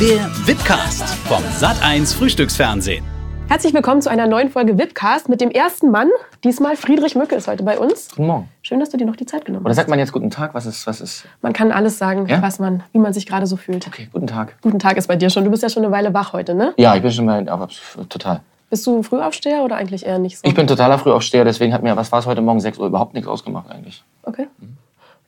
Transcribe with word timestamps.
Der 0.00 0.28
Wipcast 0.46 1.02
vom 1.26 1.42
Sat1 1.44 2.14
Frühstücksfernsehen. 2.16 3.04
Herzlich 3.48 3.74
willkommen 3.74 4.00
zu 4.00 4.10
einer 4.10 4.26
neuen 4.26 4.48
Folge 4.50 4.78
Wipcast 4.78 5.28
mit 5.28 5.40
dem 5.40 5.50
ersten 5.50 5.90
Mann. 5.90 6.08
Diesmal 6.44 6.76
Friedrich 6.76 7.14
Mücke 7.16 7.34
ist 7.34 7.48
heute 7.48 7.62
bei 7.64 7.78
uns. 7.78 8.08
Guten 8.10 8.26
Morgen. 8.26 8.48
Schön, 8.62 8.80
dass 8.80 8.90
du 8.90 8.96
dir 8.96 9.04
noch 9.06 9.16
die 9.16 9.26
Zeit 9.26 9.44
genommen 9.44 9.64
Oder 9.64 9.70
hast. 9.70 9.76
sagt 9.76 9.88
man 9.90 9.98
jetzt 9.98 10.12
guten 10.12 10.30
Tag? 10.30 10.54
Was 10.54 10.66
ist, 10.66 10.86
was 10.86 11.00
ist? 11.00 11.24
Man 11.42 11.52
kann 11.52 11.70
alles 11.72 11.98
sagen, 11.98 12.26
Ja? 12.28 12.40
was 12.42 12.58
man, 12.58 12.82
wie 12.92 12.98
man 12.98 13.12
sich 13.12 13.26
gerade 13.26 13.46
so 13.46 13.56
fühlt. 13.56 13.86
Okay, 13.86 14.08
guten 14.12 14.26
Tag. 14.26 14.56
Guten 14.62 14.78
Tag 14.78 14.96
ist 14.96 15.06
bei 15.08 15.16
dir 15.16 15.30
schon. 15.30 15.44
Du 15.44 15.50
bist 15.50 15.62
ja 15.62 15.68
schon 15.68 15.84
eine 15.84 15.92
Weile 15.92 16.14
wach 16.14 16.32
heute, 16.32 16.54
ne? 16.54 16.72
Ja, 16.76 16.94
ich 16.94 17.02
bin 17.02 17.10
schon 17.10 17.24
mal, 17.26 17.48
aber 17.48 17.68
total. 18.08 18.40
Bist 18.70 18.86
du 18.86 19.02
Frühaufsteher 19.02 19.62
oder 19.64 19.76
eigentlich 19.76 20.06
eher 20.06 20.18
nicht 20.18 20.38
so? 20.38 20.46
Ich 20.48 20.54
bin 20.54 20.66
totaler 20.66 20.98
Frühaufsteher, 20.98 21.44
deswegen 21.44 21.72
hat 21.74 21.82
mir, 21.82 21.96
was 21.96 22.10
war 22.12 22.20
es 22.20 22.26
heute 22.26 22.40
Morgen, 22.40 22.60
6 22.60 22.78
Uhr, 22.78 22.86
überhaupt 22.86 23.14
nichts 23.14 23.28
ausgemacht 23.28 23.68
eigentlich. 23.70 24.02
Okay. 24.22 24.46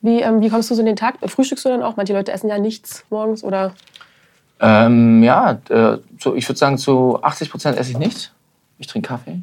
Wie, 0.00 0.20
ähm, 0.20 0.41
wie 0.41 0.48
kommst 0.48 0.70
du 0.70 0.75
so 0.75 0.80
in 0.80 0.86
den 0.86 0.96
Tag? 0.96 1.16
Frühstückst 1.25 1.64
du 1.64 1.68
dann 1.68 1.82
auch? 1.82 1.96
Manche 1.96 2.12
Leute 2.12 2.32
essen 2.32 2.48
ja 2.48 2.59
nichts 2.59 3.04
morgens 3.11 3.43
oder. 3.45 3.73
Ähm, 4.62 5.22
ja, 5.22 5.58
äh, 5.68 5.98
so, 6.21 6.34
ich 6.36 6.48
würde 6.48 6.58
sagen, 6.58 6.79
zu 6.79 7.22
80 7.22 7.50
Prozent 7.50 7.76
esse 7.79 7.90
ich 7.90 7.98
nichts. 7.98 8.30
Ich 8.79 8.86
trinke 8.86 9.08
Kaffee. 9.08 9.40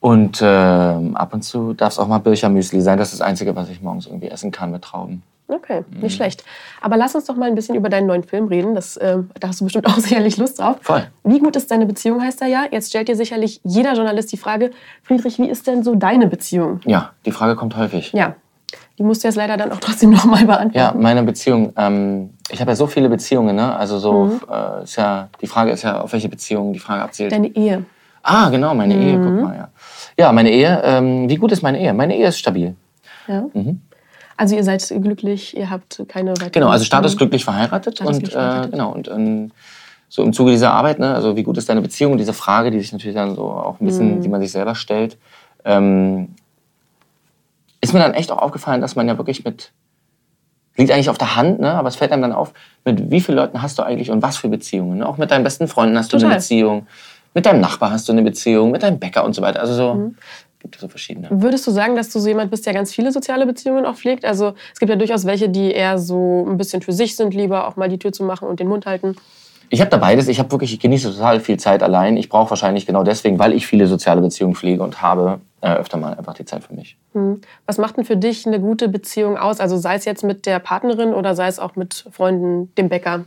Und 0.00 0.40
ähm, 0.42 1.16
ab 1.16 1.32
und 1.32 1.42
zu 1.42 1.72
darf 1.72 1.92
es 1.92 1.98
auch 1.98 2.08
mal 2.08 2.18
Birchermüsli 2.18 2.80
sein. 2.80 2.98
Das 2.98 3.12
ist 3.12 3.20
das 3.20 3.26
Einzige, 3.26 3.56
was 3.56 3.68
ich 3.70 3.80
morgens 3.80 4.06
irgendwie 4.06 4.28
essen 4.28 4.50
kann 4.52 4.70
mit 4.70 4.82
Trauben. 4.82 5.22
Okay, 5.48 5.84
Mhm. 5.88 6.00
nicht 6.00 6.16
schlecht. 6.16 6.42
Aber 6.80 6.96
lass 6.96 7.14
uns 7.14 7.26
doch 7.26 7.36
mal 7.36 7.46
ein 7.48 7.54
bisschen 7.54 7.76
über 7.76 7.88
deinen 7.88 8.06
neuen 8.08 8.24
Film 8.24 8.48
reden. 8.48 8.74
Das, 8.74 8.98
ähm, 9.00 9.30
da 9.38 9.48
hast 9.48 9.60
du 9.60 9.64
bestimmt 9.64 9.86
auch 9.88 9.98
sicherlich 9.98 10.36
Lust 10.38 10.58
drauf. 10.58 10.78
Voll. 10.82 11.06
Wie 11.22 11.38
gut 11.38 11.54
ist 11.54 11.70
deine 11.70 11.86
Beziehung, 11.86 12.20
heißt 12.20 12.42
er 12.42 12.48
ja. 12.48 12.64
Jetzt 12.70 12.88
stellt 12.88 13.06
dir 13.08 13.14
sicherlich 13.16 13.60
jeder 13.62 13.94
Journalist 13.94 14.32
die 14.32 14.36
Frage, 14.38 14.72
Friedrich, 15.04 15.38
wie 15.38 15.48
ist 15.48 15.66
denn 15.68 15.84
so 15.84 15.94
deine 15.94 16.26
Beziehung? 16.26 16.80
Ja, 16.84 17.12
die 17.24 17.30
Frage 17.32 17.54
kommt 17.54 17.76
häufig. 17.76 18.12
Ja, 18.12 18.34
die 18.98 19.02
musst 19.02 19.22
du 19.22 19.28
jetzt 19.28 19.36
leider 19.36 19.56
dann 19.56 19.72
auch 19.72 19.80
trotzdem 19.80 20.10
nochmal 20.18 20.44
beantworten. 20.44 20.76
Ja, 20.76 20.94
meine 20.96 21.22
Beziehung. 21.22 21.72
Ähm, 21.76 22.30
ich 22.50 22.60
habe 22.60 22.70
ja 22.70 22.76
so 22.76 22.86
viele 22.86 23.08
Beziehungen, 23.08 23.56
ne? 23.56 23.76
Also 23.76 23.98
so 23.98 24.40
äh, 24.50 24.84
ist 24.84 24.96
ja 24.96 25.28
die 25.40 25.46
Frage 25.46 25.70
ist 25.72 25.82
ja, 25.82 26.00
auf 26.00 26.12
welche 26.12 26.28
Beziehung 26.28 26.72
die 26.72 26.78
Frage 26.78 27.02
abzielt. 27.02 27.32
Deine 27.32 27.48
Ehe. 27.48 27.84
Ah, 28.22 28.48
genau, 28.50 28.74
meine 28.74 28.96
Ehe, 28.96 29.20
guck 29.20 29.40
mal, 29.40 29.56
ja. 29.56 29.68
Ja, 30.18 30.32
meine 30.32 30.50
Ehe, 30.50 30.80
ähm, 30.84 31.28
wie 31.28 31.36
gut 31.36 31.52
ist 31.52 31.62
meine 31.62 31.80
Ehe? 31.80 31.92
Meine 31.94 32.16
Ehe 32.16 32.26
ist 32.28 32.38
stabil. 32.38 32.74
Ja. 33.28 33.44
Also 34.36 34.56
ihr 34.56 34.64
seid 34.64 34.86
glücklich, 35.00 35.56
ihr 35.56 35.70
habt 35.70 36.02
keine 36.08 36.30
weiteren... 36.32 36.48
Mhm. 36.48 36.52
Genau, 36.52 36.68
also 36.68 36.84
Status 36.84 37.16
glücklich 37.16 37.44
verheiratet 37.44 37.96
Status 37.96 38.16
und 38.18 38.34
äh, 38.34 38.68
genau 38.70 38.92
und 38.92 39.08
ähm, 39.08 39.52
so 40.08 40.22
im 40.22 40.32
Zuge 40.32 40.50
dieser 40.50 40.72
Arbeit, 40.72 40.98
ne, 40.98 41.14
also 41.14 41.36
wie 41.36 41.42
gut 41.42 41.56
ist 41.56 41.68
deine 41.68 41.80
Beziehung, 41.80 42.16
diese 42.16 42.32
Frage, 42.32 42.70
die 42.70 42.78
sich 42.80 42.92
natürlich 42.92 43.16
dann 43.16 43.34
so 43.34 43.44
auch 43.44 43.80
ein 43.80 43.84
Mhm. 43.84 43.86
bisschen, 43.86 44.20
die 44.20 44.28
man 44.28 44.40
sich 44.40 44.52
selber 44.52 44.74
stellt, 44.74 45.16
ähm, 45.64 46.34
ist 47.88 47.92
mir 47.94 48.00
dann 48.00 48.14
echt 48.14 48.30
auch 48.30 48.38
aufgefallen, 48.38 48.80
dass 48.80 48.96
man 48.96 49.08
ja 49.08 49.16
wirklich 49.18 49.44
mit 49.44 49.72
liegt 50.76 50.90
eigentlich 50.90 51.08
auf 51.08 51.16
der 51.18 51.36
Hand, 51.36 51.58
ne? 51.58 51.72
aber 51.72 51.88
es 51.88 51.96
fällt 51.96 52.12
einem 52.12 52.20
dann 52.22 52.32
auf, 52.32 52.52
mit 52.84 53.10
wie 53.10 53.20
vielen 53.22 53.36
Leuten 53.38 53.62
hast 53.62 53.78
du 53.78 53.82
eigentlich 53.82 54.10
und 54.10 54.20
was 54.22 54.36
für 54.36 54.48
Beziehungen. 54.48 54.98
Ne? 54.98 55.08
Auch 55.08 55.16
mit 55.16 55.30
deinen 55.30 55.42
besten 55.42 55.68
Freunden 55.68 55.96
hast 55.96 56.12
du 56.12 56.18
Total. 56.18 56.32
eine 56.32 56.36
Beziehung, 56.38 56.86
mit 57.32 57.46
deinem 57.46 57.60
Nachbar 57.62 57.90
hast 57.92 58.06
du 58.08 58.12
eine 58.12 58.22
Beziehung, 58.22 58.70
mit 58.72 58.82
deinem 58.82 58.98
Bäcker 58.98 59.24
und 59.24 59.34
so 59.34 59.40
weiter. 59.40 59.60
Also 59.60 59.72
so 59.72 59.94
Mhm. 59.94 60.16
gibt 60.58 60.74
es 60.74 60.82
so 60.82 60.88
verschiedene. 60.88 61.28
Würdest 61.30 61.66
du 61.66 61.70
sagen, 61.70 61.96
dass 61.96 62.10
du 62.10 62.18
so 62.18 62.28
jemand 62.28 62.50
bist, 62.50 62.66
der 62.66 62.74
ganz 62.74 62.92
viele 62.92 63.10
soziale 63.10 63.46
Beziehungen 63.46 63.86
auch 63.86 63.94
pflegt? 63.96 64.26
Also 64.26 64.52
es 64.74 64.78
gibt 64.78 64.90
ja 64.90 64.96
durchaus 64.96 65.24
welche, 65.24 65.48
die 65.48 65.70
eher 65.72 65.96
so 65.98 66.44
ein 66.46 66.58
bisschen 66.58 66.82
für 66.82 66.92
sich 66.92 67.16
sind, 67.16 67.32
lieber 67.32 67.66
auch 67.68 67.76
mal 67.76 67.88
die 67.88 67.98
Tür 67.98 68.12
zu 68.12 68.22
machen 68.24 68.46
und 68.46 68.60
den 68.60 68.68
Mund 68.68 68.84
halten. 68.84 69.16
Ich 69.68 69.80
habe 69.80 69.90
da 69.90 69.96
beides. 69.96 70.28
Ich 70.28 70.38
habe 70.38 70.50
wirklich, 70.50 70.72
ich 70.72 70.80
genieße 70.80 71.12
total 71.12 71.40
viel 71.40 71.58
Zeit 71.58 71.82
allein. 71.82 72.16
Ich 72.16 72.28
brauche 72.28 72.50
wahrscheinlich 72.50 72.86
genau 72.86 73.02
deswegen, 73.02 73.38
weil 73.38 73.52
ich 73.52 73.66
viele 73.66 73.86
soziale 73.86 74.20
Beziehungen 74.20 74.54
pflege 74.54 74.82
und 74.82 75.02
habe, 75.02 75.40
äh, 75.60 75.74
öfter 75.74 75.98
mal 75.98 76.14
einfach 76.14 76.34
die 76.34 76.44
Zeit 76.44 76.64
für 76.64 76.74
mich. 76.74 76.96
Hm. 77.12 77.40
Was 77.66 77.78
macht 77.78 77.96
denn 77.96 78.04
für 78.04 78.16
dich 78.16 78.46
eine 78.46 78.60
gute 78.60 78.88
Beziehung 78.88 79.36
aus? 79.36 79.60
Also 79.60 79.76
sei 79.76 79.94
es 79.94 80.04
jetzt 80.04 80.22
mit 80.22 80.46
der 80.46 80.58
Partnerin 80.58 81.14
oder 81.14 81.34
sei 81.34 81.48
es 81.48 81.58
auch 81.58 81.76
mit 81.76 82.06
Freunden, 82.12 82.72
dem 82.76 82.88
Bäcker. 82.88 83.24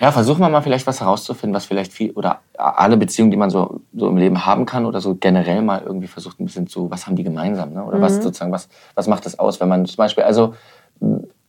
Ja, 0.00 0.10
versuchen 0.10 0.40
wir 0.40 0.48
mal 0.48 0.62
vielleicht 0.62 0.86
was 0.86 1.00
herauszufinden, 1.00 1.54
was 1.54 1.64
vielleicht 1.64 1.92
viel 1.92 2.10
oder 2.12 2.40
alle 2.56 2.96
Beziehungen, 2.96 3.30
die 3.30 3.36
man 3.36 3.50
so, 3.50 3.82
so 3.94 4.08
im 4.08 4.16
Leben 4.16 4.44
haben 4.44 4.66
kann 4.66 4.84
oder 4.84 5.00
so 5.00 5.14
generell 5.14 5.62
mal 5.62 5.82
irgendwie 5.84 6.08
versucht 6.08 6.40
ein 6.40 6.46
bisschen 6.46 6.66
zu, 6.66 6.90
was 6.90 7.06
haben 7.06 7.14
die 7.14 7.22
gemeinsam, 7.22 7.72
ne? 7.72 7.84
Oder 7.84 8.00
was 8.00 8.16
sozusagen, 8.16 8.50
was, 8.50 8.68
was 8.94 9.06
macht 9.06 9.26
das 9.26 9.38
aus, 9.38 9.60
wenn 9.60 9.68
man 9.68 9.86
zum 9.86 9.96
Beispiel, 9.96 10.24
also 10.24 10.54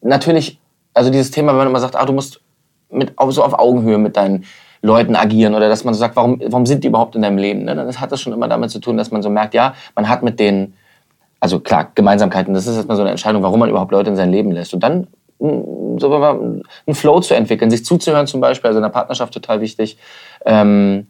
natürlich, 0.01 0.59
also 0.93 1.09
dieses 1.09 1.31
Thema, 1.31 1.53
wenn 1.53 1.59
man 1.59 1.67
immer 1.67 1.79
sagt, 1.79 1.95
ah, 1.95 2.05
du 2.05 2.13
musst 2.13 2.41
mit, 2.93 3.13
so 3.29 3.43
auf 3.43 3.57
Augenhöhe 3.57 3.97
mit 3.97 4.15
deinen 4.17 4.45
Leuten 4.81 5.15
agieren 5.15 5.55
oder 5.55 5.69
dass 5.69 5.85
man 5.85 5.93
so 5.93 5.99
sagt, 5.99 6.15
warum, 6.15 6.41
warum 6.45 6.65
sind 6.65 6.83
die 6.83 6.89
überhaupt 6.89 7.15
in 7.15 7.21
deinem 7.21 7.37
Leben? 7.37 7.63
Ne? 7.63 7.75
Dann 7.75 8.01
hat 8.01 8.11
das 8.11 8.21
schon 8.21 8.33
immer 8.33 8.49
damit 8.49 8.69
zu 8.69 8.79
tun, 8.79 8.97
dass 8.97 9.11
man 9.11 9.21
so 9.21 9.29
merkt, 9.29 9.53
ja, 9.53 9.73
man 9.95 10.09
hat 10.09 10.23
mit 10.23 10.39
denen, 10.39 10.73
also 11.39 11.59
klar, 11.59 11.91
Gemeinsamkeiten, 11.95 12.53
das 12.53 12.67
ist 12.67 12.75
erstmal 12.75 12.97
so 12.97 13.03
eine 13.03 13.11
Entscheidung, 13.11 13.43
warum 13.43 13.59
man 13.59 13.69
überhaupt 13.69 13.91
Leute 13.91 14.09
in 14.09 14.17
sein 14.17 14.31
Leben 14.31 14.51
lässt. 14.51 14.73
Und 14.73 14.81
dann 14.81 15.07
mh, 15.39 15.99
so 15.99 16.13
einen 16.13 16.63
Flow 16.95 17.21
zu 17.21 17.33
entwickeln, 17.33 17.71
sich 17.71 17.85
zuzuhören 17.85 18.27
zum 18.27 18.41
Beispiel, 18.41 18.67
also 18.67 18.79
in 18.79 18.83
der 18.83 18.89
Partnerschaft 18.89 19.33
total 19.33 19.61
wichtig. 19.61 19.97
Ähm, 20.45 21.07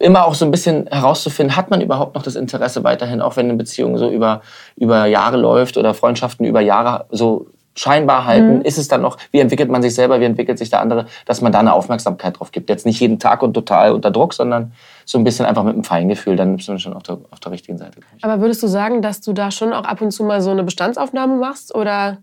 immer 0.00 0.26
auch 0.26 0.34
so 0.34 0.44
ein 0.44 0.50
bisschen 0.50 0.88
herauszufinden, 0.88 1.56
hat 1.56 1.70
man 1.70 1.80
überhaupt 1.80 2.14
noch 2.14 2.22
das 2.22 2.34
Interesse 2.34 2.82
weiterhin, 2.84 3.20
auch 3.20 3.36
wenn 3.36 3.46
eine 3.46 3.54
Beziehung 3.54 3.96
so 3.96 4.10
über, 4.10 4.42
über 4.76 5.06
Jahre 5.06 5.36
läuft 5.36 5.76
oder 5.76 5.94
Freundschaften 5.94 6.44
über 6.46 6.60
Jahre 6.60 7.06
so 7.10 7.46
scheinbar 7.76 8.24
halten, 8.24 8.60
ist 8.62 8.78
es 8.78 8.88
dann 8.88 9.02
noch, 9.02 9.18
wie 9.32 9.40
entwickelt 9.40 9.70
man 9.70 9.82
sich 9.82 9.94
selber, 9.94 10.20
wie 10.20 10.24
entwickelt 10.24 10.58
sich 10.58 10.70
der 10.70 10.80
andere, 10.80 11.06
dass 11.26 11.40
man 11.40 11.52
da 11.52 11.58
eine 11.58 11.72
Aufmerksamkeit 11.72 12.38
drauf 12.38 12.52
gibt. 12.52 12.70
Jetzt 12.70 12.86
nicht 12.86 13.00
jeden 13.00 13.18
Tag 13.18 13.42
und 13.42 13.54
total 13.54 13.92
unter 13.92 14.10
Druck, 14.10 14.34
sondern 14.34 14.72
so 15.04 15.18
ein 15.18 15.24
bisschen 15.24 15.44
einfach 15.44 15.64
mit 15.64 15.74
einem 15.74 15.84
Feingefühl, 15.84 16.36
dann 16.36 16.58
ist 16.58 16.68
man 16.68 16.78
schon 16.78 16.94
auf 16.94 17.02
der, 17.02 17.18
auf 17.30 17.40
der 17.40 17.52
richtigen 17.52 17.78
Seite. 17.78 18.00
Aber 18.22 18.40
würdest 18.40 18.62
du 18.62 18.68
sagen, 18.68 19.02
dass 19.02 19.20
du 19.20 19.32
da 19.32 19.50
schon 19.50 19.72
auch 19.72 19.84
ab 19.84 20.00
und 20.00 20.12
zu 20.12 20.24
mal 20.24 20.40
so 20.40 20.50
eine 20.50 20.62
Bestandsaufnahme 20.62 21.36
machst? 21.36 21.74
Oder 21.74 22.18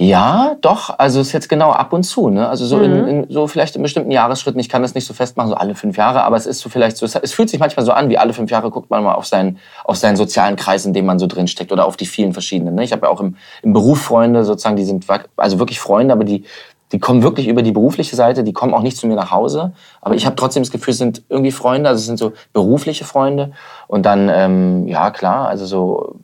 Ja, 0.00 0.54
doch. 0.60 0.96
Also 0.96 1.20
ist 1.20 1.32
jetzt 1.32 1.48
genau 1.48 1.72
ab 1.72 1.92
und 1.92 2.04
zu. 2.04 2.28
Ne? 2.28 2.48
Also 2.48 2.66
so, 2.66 2.78
in, 2.78 3.08
in, 3.08 3.26
so 3.30 3.48
vielleicht 3.48 3.74
in 3.74 3.82
bestimmten 3.82 4.12
Jahresschritten. 4.12 4.60
Ich 4.60 4.68
kann 4.68 4.80
das 4.80 4.94
nicht 4.94 5.04
so 5.04 5.12
festmachen, 5.12 5.50
so 5.50 5.56
alle 5.56 5.74
fünf 5.74 5.96
Jahre, 5.96 6.22
aber 6.22 6.36
es 6.36 6.46
ist 6.46 6.60
so 6.60 6.68
vielleicht 6.68 6.96
so. 6.96 7.04
Es, 7.04 7.32
fühlt 7.32 7.50
sich 7.50 7.58
manchmal 7.58 7.84
so 7.84 7.90
an, 7.90 8.08
wie 8.08 8.16
alle 8.16 8.32
fünf 8.32 8.48
Jahre 8.48 8.70
guckt 8.70 8.90
man 8.90 9.02
mal 9.02 9.14
auf 9.14 9.26
seinen, 9.26 9.58
auf 9.82 9.96
seinen 9.96 10.14
sozialen 10.14 10.54
Kreis, 10.54 10.86
in 10.86 10.92
dem 10.92 11.04
man 11.04 11.18
so 11.18 11.26
drin 11.26 11.48
steckt 11.48 11.72
oder 11.72 11.84
auf 11.84 11.96
die 11.96 12.06
vielen 12.06 12.32
verschiedenen. 12.32 12.76
Ne? 12.76 12.84
Ich 12.84 12.92
habe 12.92 13.06
ja 13.06 13.12
auch 13.12 13.20
im, 13.20 13.36
im 13.62 13.72
Beruf 13.72 14.00
Freunde, 14.00 14.44
sozusagen, 14.44 14.76
die 14.76 14.84
sind 14.84 15.04
also 15.36 15.58
wirklich 15.58 15.80
Freunde, 15.80 16.14
aber 16.14 16.22
die, 16.22 16.44
die 16.92 17.00
kommen 17.00 17.24
wirklich 17.24 17.48
über 17.48 17.62
die 17.62 17.72
berufliche 17.72 18.14
Seite, 18.14 18.44
die 18.44 18.52
kommen 18.52 18.74
auch 18.74 18.82
nicht 18.82 18.96
zu 18.96 19.08
mir 19.08 19.16
nach 19.16 19.32
Hause. 19.32 19.72
Aber 20.00 20.14
ich 20.14 20.26
habe 20.26 20.36
trotzdem 20.36 20.62
das 20.62 20.70
Gefühl, 20.70 20.92
es 20.92 20.98
sind 20.98 21.24
irgendwie 21.28 21.50
Freunde, 21.50 21.88
also 21.88 21.98
es 21.98 22.06
sind 22.06 22.20
so 22.20 22.34
berufliche 22.52 23.04
Freunde. 23.04 23.50
Und 23.88 24.06
dann, 24.06 24.30
ähm, 24.32 24.86
ja 24.86 25.10
klar, 25.10 25.48
also 25.48 25.66
so 25.66 26.20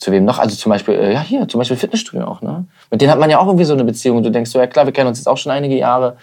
zu 0.00 0.10
wem 0.10 0.24
noch? 0.24 0.38
Also 0.38 0.56
zum 0.56 0.70
Beispiel, 0.70 0.94
äh, 0.94 1.12
ja 1.12 1.20
hier, 1.20 1.46
zum 1.46 1.58
Beispiel 1.58 1.76
Fitnessstudio 1.76 2.26
auch, 2.26 2.40
ne? 2.40 2.64
Mit 2.90 3.00
denen 3.00 3.12
hat 3.12 3.20
man 3.20 3.30
ja 3.30 3.38
auch 3.38 3.46
irgendwie 3.46 3.64
so 3.64 3.74
eine 3.74 3.84
Beziehung. 3.84 4.16
Und 4.16 4.24
du 4.24 4.30
denkst 4.30 4.50
so, 4.50 4.58
ja 4.58 4.66
klar, 4.66 4.86
wir 4.86 4.92
kennen 4.92 5.08
uns 5.08 5.18
jetzt 5.18 5.28
auch 5.28 5.36
schon 5.36 5.52
einige 5.52 5.76
Jahre 5.76 6.16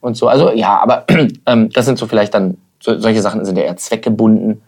und 0.00 0.16
so. 0.16 0.28
Also 0.28 0.52
ja, 0.52 0.78
aber 0.80 1.04
ähm, 1.46 1.68
das 1.70 1.84
sind 1.84 1.98
so 1.98 2.06
vielleicht 2.06 2.32
dann, 2.32 2.56
so, 2.80 2.96
solche 2.96 3.20
Sachen 3.20 3.44
sind 3.44 3.58
ja 3.58 3.64
eher 3.64 3.76
zweckgebunden. 3.76 4.62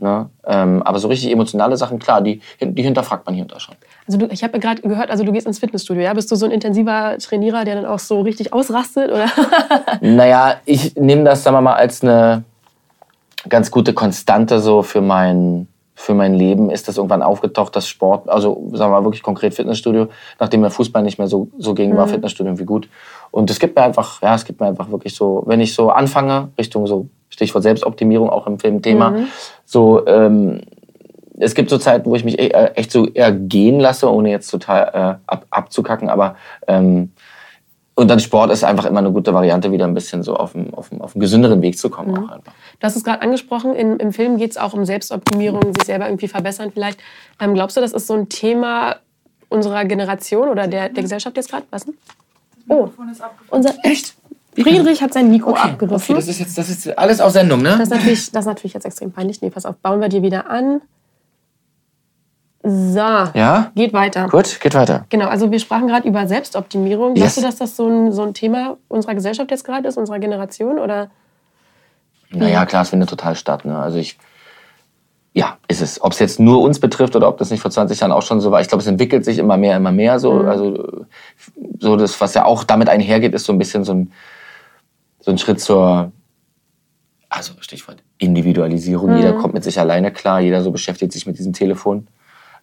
Ne? 0.00 0.30
Ähm, 0.46 0.82
aber 0.84 1.00
so 1.00 1.08
richtig 1.08 1.32
emotionale 1.32 1.76
Sachen, 1.76 1.98
klar, 1.98 2.22
die, 2.22 2.40
die 2.60 2.82
hinterfragt 2.82 3.26
man 3.26 3.34
hier 3.34 3.42
und 3.42 3.50
da 3.50 3.58
schon. 3.58 3.74
also 4.06 4.18
du, 4.18 4.26
ich 4.26 4.44
habe 4.44 4.60
gerade 4.60 4.82
gehört, 4.82 5.10
also 5.10 5.24
du 5.24 5.32
gehst 5.32 5.48
ins 5.48 5.58
Fitnessstudio, 5.58 6.04
ja? 6.04 6.14
Bist 6.14 6.30
du 6.30 6.36
so 6.36 6.46
ein 6.46 6.52
intensiver 6.52 7.16
Trainierer, 7.18 7.64
der 7.64 7.74
dann 7.74 7.86
auch 7.86 7.98
so 7.98 8.20
richtig 8.20 8.52
ausrastet? 8.52 9.10
Oder? 9.10 9.26
Naja, 10.00 10.54
ich 10.64 10.94
nehme 10.94 11.24
das, 11.24 11.42
sagen 11.42 11.56
wir 11.56 11.60
mal, 11.60 11.74
als 11.74 12.02
eine 12.02 12.44
ganz 13.48 13.72
gute 13.72 13.92
Konstante 13.94 14.60
so 14.60 14.82
für 14.82 15.00
mein, 15.00 15.66
für 15.96 16.14
mein 16.14 16.34
Leben. 16.34 16.70
Ist 16.70 16.86
das 16.86 16.98
irgendwann 16.98 17.22
aufgetaucht, 17.22 17.74
das 17.74 17.88
Sport, 17.88 18.28
also 18.28 18.68
sagen 18.74 18.92
wir 18.92 19.00
mal 19.00 19.04
wirklich 19.04 19.22
konkret 19.22 19.54
Fitnessstudio, 19.54 20.08
nachdem 20.38 20.60
der 20.60 20.70
Fußball 20.70 21.02
nicht 21.02 21.18
mehr 21.18 21.26
so, 21.26 21.48
so 21.58 21.74
ging, 21.74 21.96
war 21.96 22.06
Fitnessstudio 22.06 22.50
irgendwie 22.50 22.66
gut. 22.66 22.88
Und 23.30 23.50
es 23.50 23.58
gibt 23.58 23.74
mir 23.74 23.82
einfach, 23.82 24.22
ja, 24.22 24.34
es 24.34 24.44
gibt 24.44 24.60
mir 24.60 24.66
einfach 24.66 24.90
wirklich 24.90 25.14
so, 25.14 25.42
wenn 25.46 25.60
ich 25.60 25.74
so 25.74 25.90
anfange, 25.90 26.50
Richtung 26.58 26.86
so, 26.86 27.08
Stichwort 27.30 27.64
Selbstoptimierung 27.64 28.30
auch 28.30 28.46
im 28.46 28.58
Filmthema, 28.58 29.10
so, 29.64 30.06
ähm, 30.06 30.60
es 31.38 31.54
gibt 31.54 31.68
so 31.70 31.78
Zeiten, 31.78 32.08
wo 32.08 32.14
ich 32.14 32.24
mich 32.24 32.38
e- 32.38 32.48
äh, 32.48 32.72
echt 32.74 32.90
so 32.90 33.06
eher 33.06 33.32
gehen 33.32 33.80
lasse, 33.80 34.10
ohne 34.10 34.30
jetzt 34.30 34.50
total 34.50 34.90
äh, 34.94 35.14
ab, 35.26 35.46
abzukacken, 35.50 36.08
aber 36.08 36.36
ähm, 36.66 37.12
und 37.96 38.08
dann 38.08 38.20
Sport 38.20 38.50
ist 38.50 38.62
einfach 38.62 38.84
immer 38.84 38.98
eine 38.98 39.10
gute 39.10 39.32
Variante, 39.32 39.72
wieder 39.72 39.86
ein 39.86 39.94
bisschen 39.94 40.22
so 40.22 40.36
auf 40.36 40.54
einen, 40.54 40.72
auf 40.74 40.92
einen, 40.92 41.00
auf 41.00 41.16
einen 41.16 41.20
gesünderen 41.20 41.62
Weg 41.62 41.78
zu 41.78 41.88
kommen. 41.88 42.10
Auch 42.16 42.30
einfach. 42.30 42.52
Du 42.78 42.86
hast 42.86 42.94
es 42.94 43.02
gerade 43.02 43.22
angesprochen, 43.22 43.74
in, 43.74 43.96
im 43.98 44.12
Film 44.12 44.36
geht 44.36 44.50
es 44.50 44.58
auch 44.58 44.74
um 44.74 44.84
Selbstoptimierung, 44.84 45.62
sich 45.74 45.84
selber 45.84 46.06
irgendwie 46.06 46.28
verbessern 46.28 46.70
vielleicht. 46.72 47.00
Ähm, 47.40 47.54
glaubst 47.54 47.76
du, 47.76 47.80
das 47.80 47.92
ist 47.92 48.06
so 48.06 48.12
ein 48.14 48.28
Thema 48.28 48.96
unserer 49.48 49.86
Generation 49.86 50.48
oder 50.48 50.68
der, 50.68 50.90
der 50.90 51.02
Gesellschaft 51.02 51.36
jetzt 51.38 51.50
gerade? 51.50 51.64
Was 51.70 51.86
denn? 51.86 51.94
Oh, 52.68 52.90
unser 53.48 53.72
Echt? 53.82 54.14
Friedrich 54.54 55.02
hat 55.02 55.14
sein 55.14 55.30
Mikro 55.30 55.50
Okay, 55.50 55.60
abgerissen. 55.60 56.14
okay, 56.14 56.14
das 56.14 56.28
ist 56.28 56.38
jetzt 56.38 56.58
das 56.58 56.68
ist 56.68 56.98
alles 56.98 57.20
auf 57.20 57.32
Sendung, 57.32 57.62
ne? 57.62 57.70
Das 57.70 57.80
ist, 57.80 57.90
natürlich, 57.90 58.30
das 58.32 58.42
ist 58.42 58.46
natürlich 58.46 58.74
jetzt 58.74 58.84
extrem 58.84 59.12
peinlich. 59.12 59.40
Nee, 59.40 59.50
pass 59.50 59.66
auf, 59.66 59.76
bauen 59.76 60.00
wir 60.00 60.08
dir 60.08 60.22
wieder 60.22 60.50
an. 60.50 60.80
So, 62.68 62.98
Ja? 62.98 63.70
geht 63.76 63.92
weiter. 63.92 64.26
Gut, 64.28 64.58
geht 64.60 64.74
weiter. 64.74 65.04
Genau, 65.08 65.28
also 65.28 65.52
wir 65.52 65.60
sprachen 65.60 65.86
gerade 65.86 66.08
über 66.08 66.26
Selbstoptimierung. 66.26 67.14
Glaubst 67.14 67.36
Yes. 67.36 67.42
du, 67.44 67.48
dass 67.48 67.56
das 67.58 67.76
so 67.76 67.86
ein, 67.86 68.10
so 68.10 68.22
ein 68.22 68.34
Thema 68.34 68.76
unserer 68.88 69.14
Gesellschaft 69.14 69.52
jetzt 69.52 69.62
gerade 69.62 69.86
ist, 69.86 69.96
unserer 69.96 70.18
Generation? 70.18 70.80
Oder? 70.80 71.08
Naja, 72.30 72.66
klar, 72.66 72.82
es 72.82 72.88
findet 72.90 73.08
total 73.08 73.36
statt. 73.36 73.64
Ne? 73.64 73.78
Also 73.78 73.98
ich, 73.98 74.18
ja, 75.32 75.58
ist 75.68 75.80
es. 75.80 76.02
Ob 76.02 76.10
es 76.10 76.18
jetzt 76.18 76.40
nur 76.40 76.60
uns 76.60 76.80
betrifft 76.80 77.14
oder 77.14 77.28
ob 77.28 77.38
das 77.38 77.52
nicht 77.52 77.60
vor 77.60 77.70
20 77.70 78.00
Jahren 78.00 78.10
auch 78.10 78.22
schon 78.22 78.40
so 78.40 78.50
war. 78.50 78.60
Ich 78.60 78.66
glaube, 78.66 78.82
es 78.82 78.88
entwickelt 78.88 79.24
sich 79.24 79.38
immer 79.38 79.56
mehr, 79.56 79.76
immer 79.76 79.92
mehr 79.92 80.18
so. 80.18 80.32
Also 80.40 80.74
so 80.74 81.06
so 81.78 81.96
das, 81.96 82.20
was 82.20 82.34
ja 82.34 82.46
auch 82.46 82.64
damit 82.64 82.88
einhergeht, 82.88 83.32
ist 83.32 83.44
so 83.44 83.52
ein 83.52 83.58
bisschen 83.58 83.84
so 83.84 83.92
ein, 83.94 84.12
so 85.20 85.30
ein 85.30 85.38
Schritt 85.38 85.60
zur, 85.60 86.10
also 87.28 87.52
Stichwort 87.60 87.98
Individualisierung. 88.18 89.10
Mhm. 89.10 89.16
Jeder 89.18 89.32
kommt 89.34 89.54
mit 89.54 89.62
sich 89.62 89.78
alleine 89.78 90.10
klar, 90.10 90.40
jeder 90.40 90.62
so 90.62 90.72
beschäftigt 90.72 91.12
sich 91.12 91.26
mit 91.28 91.38
diesem 91.38 91.52
Telefon 91.52 92.08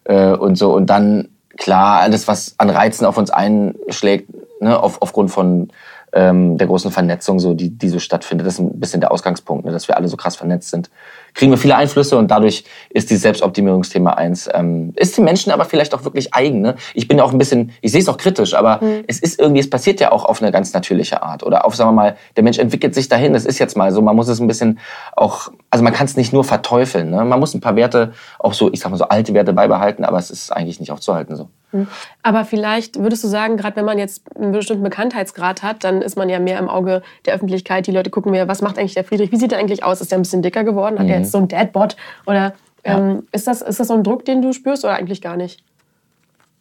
äh, 0.04 0.32
und 0.32 0.56
so. 0.56 0.72
Und 0.72 0.90
dann, 0.90 1.28
klar, 1.56 2.00
alles, 2.00 2.28
was 2.28 2.54
an 2.58 2.70
Reizen 2.70 3.06
auf 3.06 3.16
uns 3.16 3.30
einschlägt, 3.30 4.28
ne, 4.60 4.80
auf, 4.80 5.02
aufgrund 5.02 5.30
von 5.30 5.68
ähm, 6.14 6.56
der 6.58 6.68
großen 6.68 6.92
Vernetzung, 6.92 7.40
so, 7.40 7.54
die, 7.54 7.70
die 7.70 7.88
so 7.88 7.98
stattfindet. 7.98 8.46
Das 8.46 8.54
ist 8.54 8.60
ein 8.60 8.78
bisschen 8.78 9.00
der 9.00 9.10
Ausgangspunkt, 9.10 9.64
ne, 9.64 9.72
dass 9.72 9.88
wir 9.88 9.96
alle 9.96 10.08
so 10.08 10.16
krass 10.16 10.36
vernetzt 10.36 10.70
sind. 10.70 10.88
Kriegen 11.34 11.50
wir 11.50 11.58
viele 11.58 11.74
Einflüsse 11.74 12.16
und 12.16 12.30
dadurch 12.30 12.64
ist 12.90 13.10
dieses 13.10 13.22
Selbstoptimierungsthema 13.22 14.12
eins. 14.12 14.48
Ähm, 14.52 14.92
ist 14.94 15.16
den 15.16 15.24
Menschen 15.24 15.50
aber 15.50 15.64
vielleicht 15.64 15.92
auch 15.92 16.04
wirklich 16.04 16.32
eigen. 16.32 16.60
Ne? 16.60 16.76
Ich 16.94 17.08
bin 17.08 17.20
auch 17.20 17.32
ein 17.32 17.38
bisschen, 17.38 17.72
ich 17.80 17.90
sehe 17.90 18.00
es 18.00 18.08
auch 18.08 18.16
kritisch, 18.16 18.54
aber 18.54 18.80
mhm. 18.80 19.02
es 19.08 19.18
ist 19.18 19.40
irgendwie, 19.40 19.60
es 19.60 19.68
passiert 19.68 19.98
ja 19.98 20.12
auch 20.12 20.24
auf 20.24 20.40
eine 20.40 20.52
ganz 20.52 20.72
natürliche 20.72 21.22
Art. 21.24 21.42
Oder 21.42 21.64
auf, 21.64 21.74
sagen 21.74 21.90
wir 21.90 21.94
mal, 21.94 22.16
der 22.36 22.44
Mensch 22.44 22.58
entwickelt 22.58 22.94
sich 22.94 23.08
dahin. 23.08 23.32
Das 23.32 23.44
ist 23.44 23.58
jetzt 23.58 23.76
mal 23.76 23.90
so. 23.90 24.00
Man 24.00 24.14
muss 24.14 24.28
es 24.28 24.38
ein 24.38 24.46
bisschen 24.46 24.78
auch, 25.16 25.50
also 25.70 25.82
man 25.82 25.92
kann 25.92 26.06
es 26.06 26.16
nicht 26.16 26.32
nur 26.32 26.44
verteufeln. 26.44 27.10
Ne? 27.10 27.24
Man 27.24 27.40
muss 27.40 27.54
ein 27.54 27.60
paar 27.60 27.74
Werte, 27.74 28.12
auch 28.38 28.54
so, 28.54 28.72
ich 28.72 28.78
sag 28.78 28.90
mal 28.90 28.96
so 28.96 29.08
alte 29.08 29.34
Werte 29.34 29.52
beibehalten, 29.52 30.04
aber 30.04 30.18
es 30.18 30.30
ist 30.30 30.52
eigentlich 30.52 30.78
nicht 30.78 30.92
aufzuhalten 30.92 31.34
so. 31.34 31.48
Mhm. 31.74 31.88
Aber 32.22 32.44
vielleicht 32.44 32.98
würdest 32.98 33.24
du 33.24 33.28
sagen, 33.28 33.56
gerade 33.56 33.76
wenn 33.76 33.84
man 33.84 33.98
jetzt 33.98 34.22
einen 34.36 34.52
bestimmten 34.52 34.84
Bekanntheitsgrad 34.84 35.62
hat, 35.62 35.84
dann 35.84 36.00
ist 36.00 36.16
man 36.16 36.28
ja 36.28 36.38
mehr 36.38 36.58
im 36.58 36.68
Auge 36.68 37.02
der 37.26 37.34
Öffentlichkeit. 37.34 37.86
Die 37.86 37.90
Leute 37.90 38.10
gucken 38.10 38.30
mehr, 38.30 38.48
was 38.48 38.62
macht 38.62 38.78
eigentlich 38.78 38.94
der 38.94 39.04
Friedrich? 39.04 39.32
Wie 39.32 39.36
sieht 39.36 39.52
er 39.52 39.58
eigentlich 39.58 39.84
aus? 39.84 40.00
Ist 40.00 40.12
er 40.12 40.18
ein 40.18 40.22
bisschen 40.22 40.42
dicker 40.42 40.64
geworden? 40.64 40.98
Hat 40.98 41.06
mhm. 41.06 41.12
er 41.12 41.18
jetzt 41.18 41.32
so 41.32 41.38
ein 41.38 41.48
Dadbot? 41.48 41.96
Oder 42.26 42.54
ähm, 42.84 43.10
ja. 43.10 43.22
ist, 43.32 43.46
das, 43.46 43.60
ist 43.60 43.80
das 43.80 43.88
so 43.88 43.94
ein 43.94 44.04
Druck, 44.04 44.24
den 44.24 44.40
du 44.40 44.52
spürst 44.52 44.84
oder 44.84 44.94
eigentlich 44.94 45.20
gar 45.20 45.36
nicht? 45.36 45.62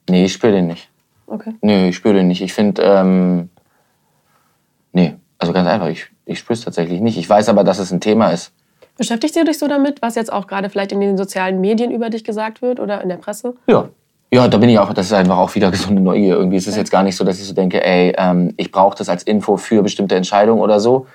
Nee, 0.10 0.26
ich 0.26 0.34
spüre 0.34 0.54
den 0.54 0.68
nicht. 0.68 0.90
Okay. 1.28 1.54
Nee, 1.62 1.90
ich 1.90 1.96
spüre 1.96 2.16
den 2.16 2.28
nicht. 2.28 2.42
Ich 2.42 2.54
finde, 2.54 2.82
ähm, 2.82 3.50
nee, 4.92 5.16
also 5.38 5.54
ganz 5.54 5.68
einfach, 5.68 5.88
ich, 5.88 6.08
ich 6.26 6.40
spüre 6.40 6.54
es 6.54 6.66
tatsächlich 6.66 7.02
nicht. 7.02 7.18
Ich 7.18 7.30
weiß 7.30 7.50
aber, 7.50 7.64
dass 7.64 7.80
es 7.80 7.92
ein 7.92 8.02
Thema 8.02 8.32
ist. 8.32 8.52
Beschäftigst 8.98 9.36
du 9.36 9.44
dich 9.44 9.58
so 9.58 9.68
damit, 9.68 10.02
was 10.02 10.16
jetzt 10.16 10.32
auch 10.32 10.48
gerade 10.48 10.70
vielleicht 10.70 10.92
in 10.92 11.00
den 11.00 11.18
sozialen 11.18 11.62
Medien 11.62 11.92
über 11.92 12.10
dich 12.10 12.24
gesagt 12.24 12.62
wird 12.62 12.80
oder 12.80 13.02
in 13.02 13.10
der 13.10 13.18
Presse? 13.18 13.56
Ja, 13.68 13.90
ja, 14.34 14.48
da 14.48 14.58
bin 14.58 14.68
ich 14.68 14.80
auch, 14.80 14.92
das 14.94 15.06
ist 15.06 15.14
einfach 15.14 15.38
auch 15.38 15.54
wieder 15.54 15.70
gesunde 15.72 16.02
Neugier. 16.02 16.36
Irgendwie 16.36 16.58
ist 16.58 16.68
es 16.68 16.76
jetzt 16.76 16.92
gar 16.92 17.04
nicht 17.04 17.16
so, 17.16 17.24
dass 17.24 17.40
ich 17.40 17.46
so 17.46 17.54
denke, 17.54 17.84
ey, 17.86 18.16
ähm, 18.18 18.54
ich 18.58 18.72
brauche 18.72 18.98
das 18.98 19.08
als 19.08 19.24
Info 19.24 19.58
für 19.58 19.84
bestimmte 19.84 20.16
Entscheidungen 20.16 20.62
oder 20.62 20.80
so. 20.80 21.06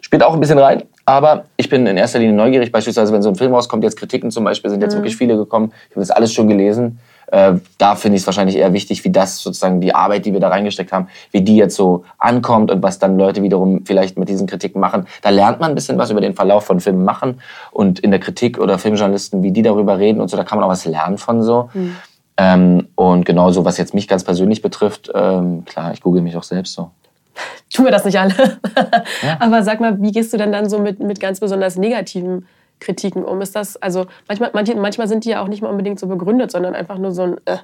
Spielt 0.00 0.22
auch 0.22 0.34
ein 0.34 0.40
bisschen 0.40 0.58
rein, 0.58 0.84
aber 1.06 1.44
ich 1.56 1.68
bin 1.68 1.86
in 1.86 1.96
erster 1.96 2.18
Linie 2.18 2.34
neugierig. 2.34 2.70
Beispielsweise, 2.70 3.12
wenn 3.12 3.22
so 3.22 3.30
ein 3.30 3.34
Film 3.36 3.54
rauskommt, 3.54 3.82
jetzt 3.84 3.96
Kritiken 3.96 4.30
zum 4.30 4.44
Beispiel, 4.44 4.70
sind 4.70 4.82
jetzt 4.82 4.92
mhm. 4.92 4.98
wirklich 4.98 5.16
viele 5.16 5.36
gekommen. 5.36 5.72
Ich 5.88 5.96
habe 5.96 6.00
das 6.00 6.10
alles 6.10 6.32
schon 6.32 6.48
gelesen. 6.48 7.00
Äh, 7.30 7.54
da 7.76 7.94
finde 7.94 8.16
ich 8.16 8.22
es 8.22 8.26
wahrscheinlich 8.26 8.56
eher 8.56 8.72
wichtig, 8.72 9.04
wie 9.04 9.10
das 9.10 9.38
sozusagen 9.38 9.80
die 9.80 9.94
Arbeit, 9.94 10.24
die 10.24 10.32
wir 10.32 10.40
da 10.40 10.48
reingesteckt 10.48 10.92
haben, 10.92 11.08
wie 11.30 11.42
die 11.42 11.56
jetzt 11.56 11.74
so 11.74 12.04
ankommt 12.18 12.70
und 12.70 12.82
was 12.82 12.98
dann 12.98 13.18
Leute 13.18 13.42
wiederum 13.42 13.84
vielleicht 13.84 14.18
mit 14.18 14.28
diesen 14.28 14.46
Kritiken 14.46 14.80
machen. 14.80 15.06
Da 15.20 15.30
lernt 15.30 15.60
man 15.60 15.70
ein 15.70 15.74
bisschen 15.74 15.98
was 15.98 16.10
über 16.10 16.20
den 16.20 16.34
Verlauf 16.34 16.64
von 16.64 16.80
Filmen 16.80 17.04
machen 17.04 17.40
und 17.70 17.98
in 17.98 18.10
der 18.10 18.20
Kritik 18.20 18.58
oder 18.58 18.78
Filmjournalisten, 18.78 19.42
wie 19.42 19.52
die 19.52 19.62
darüber 19.62 19.98
reden 19.98 20.20
und 20.20 20.28
so, 20.28 20.36
da 20.36 20.44
kann 20.44 20.58
man 20.58 20.64
auch 20.64 20.70
was 20.70 20.86
lernen 20.86 21.18
von 21.18 21.42
so. 21.42 21.68
Mhm. 21.74 21.96
Ähm, 22.40 22.86
und 22.94 23.26
genauso, 23.26 23.64
was 23.64 23.78
jetzt 23.78 23.94
mich 23.94 24.06
ganz 24.06 24.22
persönlich 24.22 24.62
betrifft, 24.62 25.10
ähm, 25.12 25.64
klar, 25.64 25.92
ich 25.92 26.00
google 26.00 26.22
mich 26.22 26.36
auch 26.36 26.44
selbst 26.44 26.72
so. 26.72 26.92
Tun 27.74 27.84
wir 27.84 27.92
das 27.92 28.04
nicht 28.04 28.18
alle. 28.18 28.32
Ja. 29.22 29.36
Aber 29.40 29.64
sag 29.64 29.80
mal, 29.80 30.00
wie 30.00 30.12
gehst 30.12 30.32
du 30.32 30.36
denn 30.36 30.52
dann 30.52 30.70
so 30.70 30.78
mit, 30.78 31.00
mit 31.00 31.18
ganz 31.18 31.40
besonders 31.40 31.76
negativen 31.76 32.46
Kritiken 32.78 33.24
um? 33.24 33.40
Ist 33.40 33.56
das, 33.56 33.76
also 33.76 34.06
manchmal, 34.28 34.50
manche, 34.54 34.76
manchmal 34.76 35.08
sind 35.08 35.24
die 35.24 35.30
ja 35.30 35.42
auch 35.42 35.48
nicht 35.48 35.60
mal 35.60 35.68
unbedingt 35.68 35.98
so 35.98 36.06
begründet, 36.06 36.52
sondern 36.52 36.74
einfach 36.76 36.98
nur 36.98 37.10
so 37.10 37.22
ein 37.22 37.36
äh, 37.46 37.58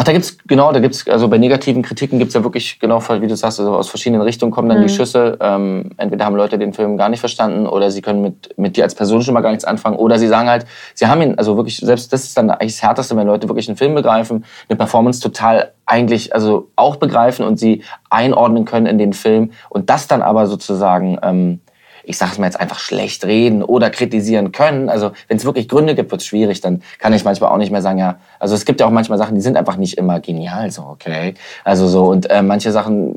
Ach, 0.00 0.04
da 0.04 0.12
gibt's 0.12 0.38
genau, 0.46 0.70
da 0.70 0.78
gibt's 0.78 1.08
also 1.08 1.26
bei 1.26 1.38
negativen 1.38 1.82
Kritiken 1.82 2.20
gibt's 2.20 2.32
ja 2.32 2.44
wirklich 2.44 2.78
genau, 2.78 3.02
wie 3.20 3.26
du 3.26 3.34
sagst, 3.34 3.58
also 3.58 3.74
aus 3.74 3.88
verschiedenen 3.88 4.22
Richtungen 4.22 4.52
kommen 4.52 4.68
dann 4.68 4.78
mhm. 4.78 4.86
die 4.86 4.94
Schüsse. 4.94 5.36
Ähm, 5.40 5.90
entweder 5.96 6.24
haben 6.24 6.36
Leute 6.36 6.56
den 6.56 6.72
Film 6.72 6.96
gar 6.96 7.08
nicht 7.08 7.18
verstanden 7.18 7.66
oder 7.66 7.90
sie 7.90 8.00
können 8.00 8.22
mit 8.22 8.56
mit 8.56 8.76
dir 8.76 8.84
als 8.84 8.94
Person 8.94 9.22
schon 9.22 9.34
mal 9.34 9.40
gar 9.40 9.50
nichts 9.50 9.64
anfangen 9.64 9.96
oder 9.96 10.20
sie 10.20 10.28
sagen 10.28 10.48
halt, 10.48 10.66
sie 10.94 11.08
haben 11.08 11.20
ihn 11.20 11.34
also 11.34 11.56
wirklich 11.56 11.78
selbst 11.78 12.12
das 12.12 12.22
ist 12.22 12.38
dann 12.38 12.48
eigentlich 12.48 12.74
das 12.74 12.82
härteste, 12.84 13.16
wenn 13.16 13.26
Leute 13.26 13.48
wirklich 13.48 13.66
einen 13.68 13.76
Film 13.76 13.96
begreifen, 13.96 14.44
eine 14.68 14.76
Performance 14.76 15.20
total 15.20 15.72
eigentlich 15.84 16.32
also 16.32 16.70
auch 16.76 16.94
begreifen 16.94 17.44
und 17.44 17.58
sie 17.58 17.82
einordnen 18.08 18.66
können 18.66 18.86
in 18.86 18.98
den 18.98 19.12
Film 19.12 19.50
und 19.68 19.90
das 19.90 20.06
dann 20.06 20.22
aber 20.22 20.46
sozusagen 20.46 21.18
ähm, 21.22 21.60
ich 22.08 22.16
sage 22.16 22.32
es 22.32 22.38
mal 22.38 22.46
jetzt 22.46 22.58
einfach 22.58 22.78
schlecht 22.78 23.26
reden 23.26 23.62
oder 23.62 23.90
kritisieren 23.90 24.50
können. 24.50 24.88
Also 24.88 25.12
wenn 25.28 25.36
es 25.36 25.44
wirklich 25.44 25.68
Gründe 25.68 25.94
gibt, 25.94 26.10
wird 26.10 26.22
es 26.22 26.26
schwierig. 26.26 26.62
Dann 26.62 26.82
kann 26.98 27.12
ich 27.12 27.22
manchmal 27.22 27.50
auch 27.50 27.58
nicht 27.58 27.70
mehr 27.70 27.82
sagen, 27.82 27.98
ja. 27.98 28.16
Also 28.38 28.54
es 28.54 28.64
gibt 28.64 28.80
ja 28.80 28.86
auch 28.86 28.90
manchmal 28.90 29.18
Sachen, 29.18 29.34
die 29.34 29.42
sind 29.42 29.58
einfach 29.58 29.76
nicht 29.76 29.98
immer 29.98 30.18
genial, 30.18 30.70
so 30.70 30.82
okay. 30.82 31.34
Also 31.64 31.86
so 31.86 32.06
und 32.06 32.30
äh, 32.30 32.42
manche 32.42 32.72
Sachen 32.72 33.16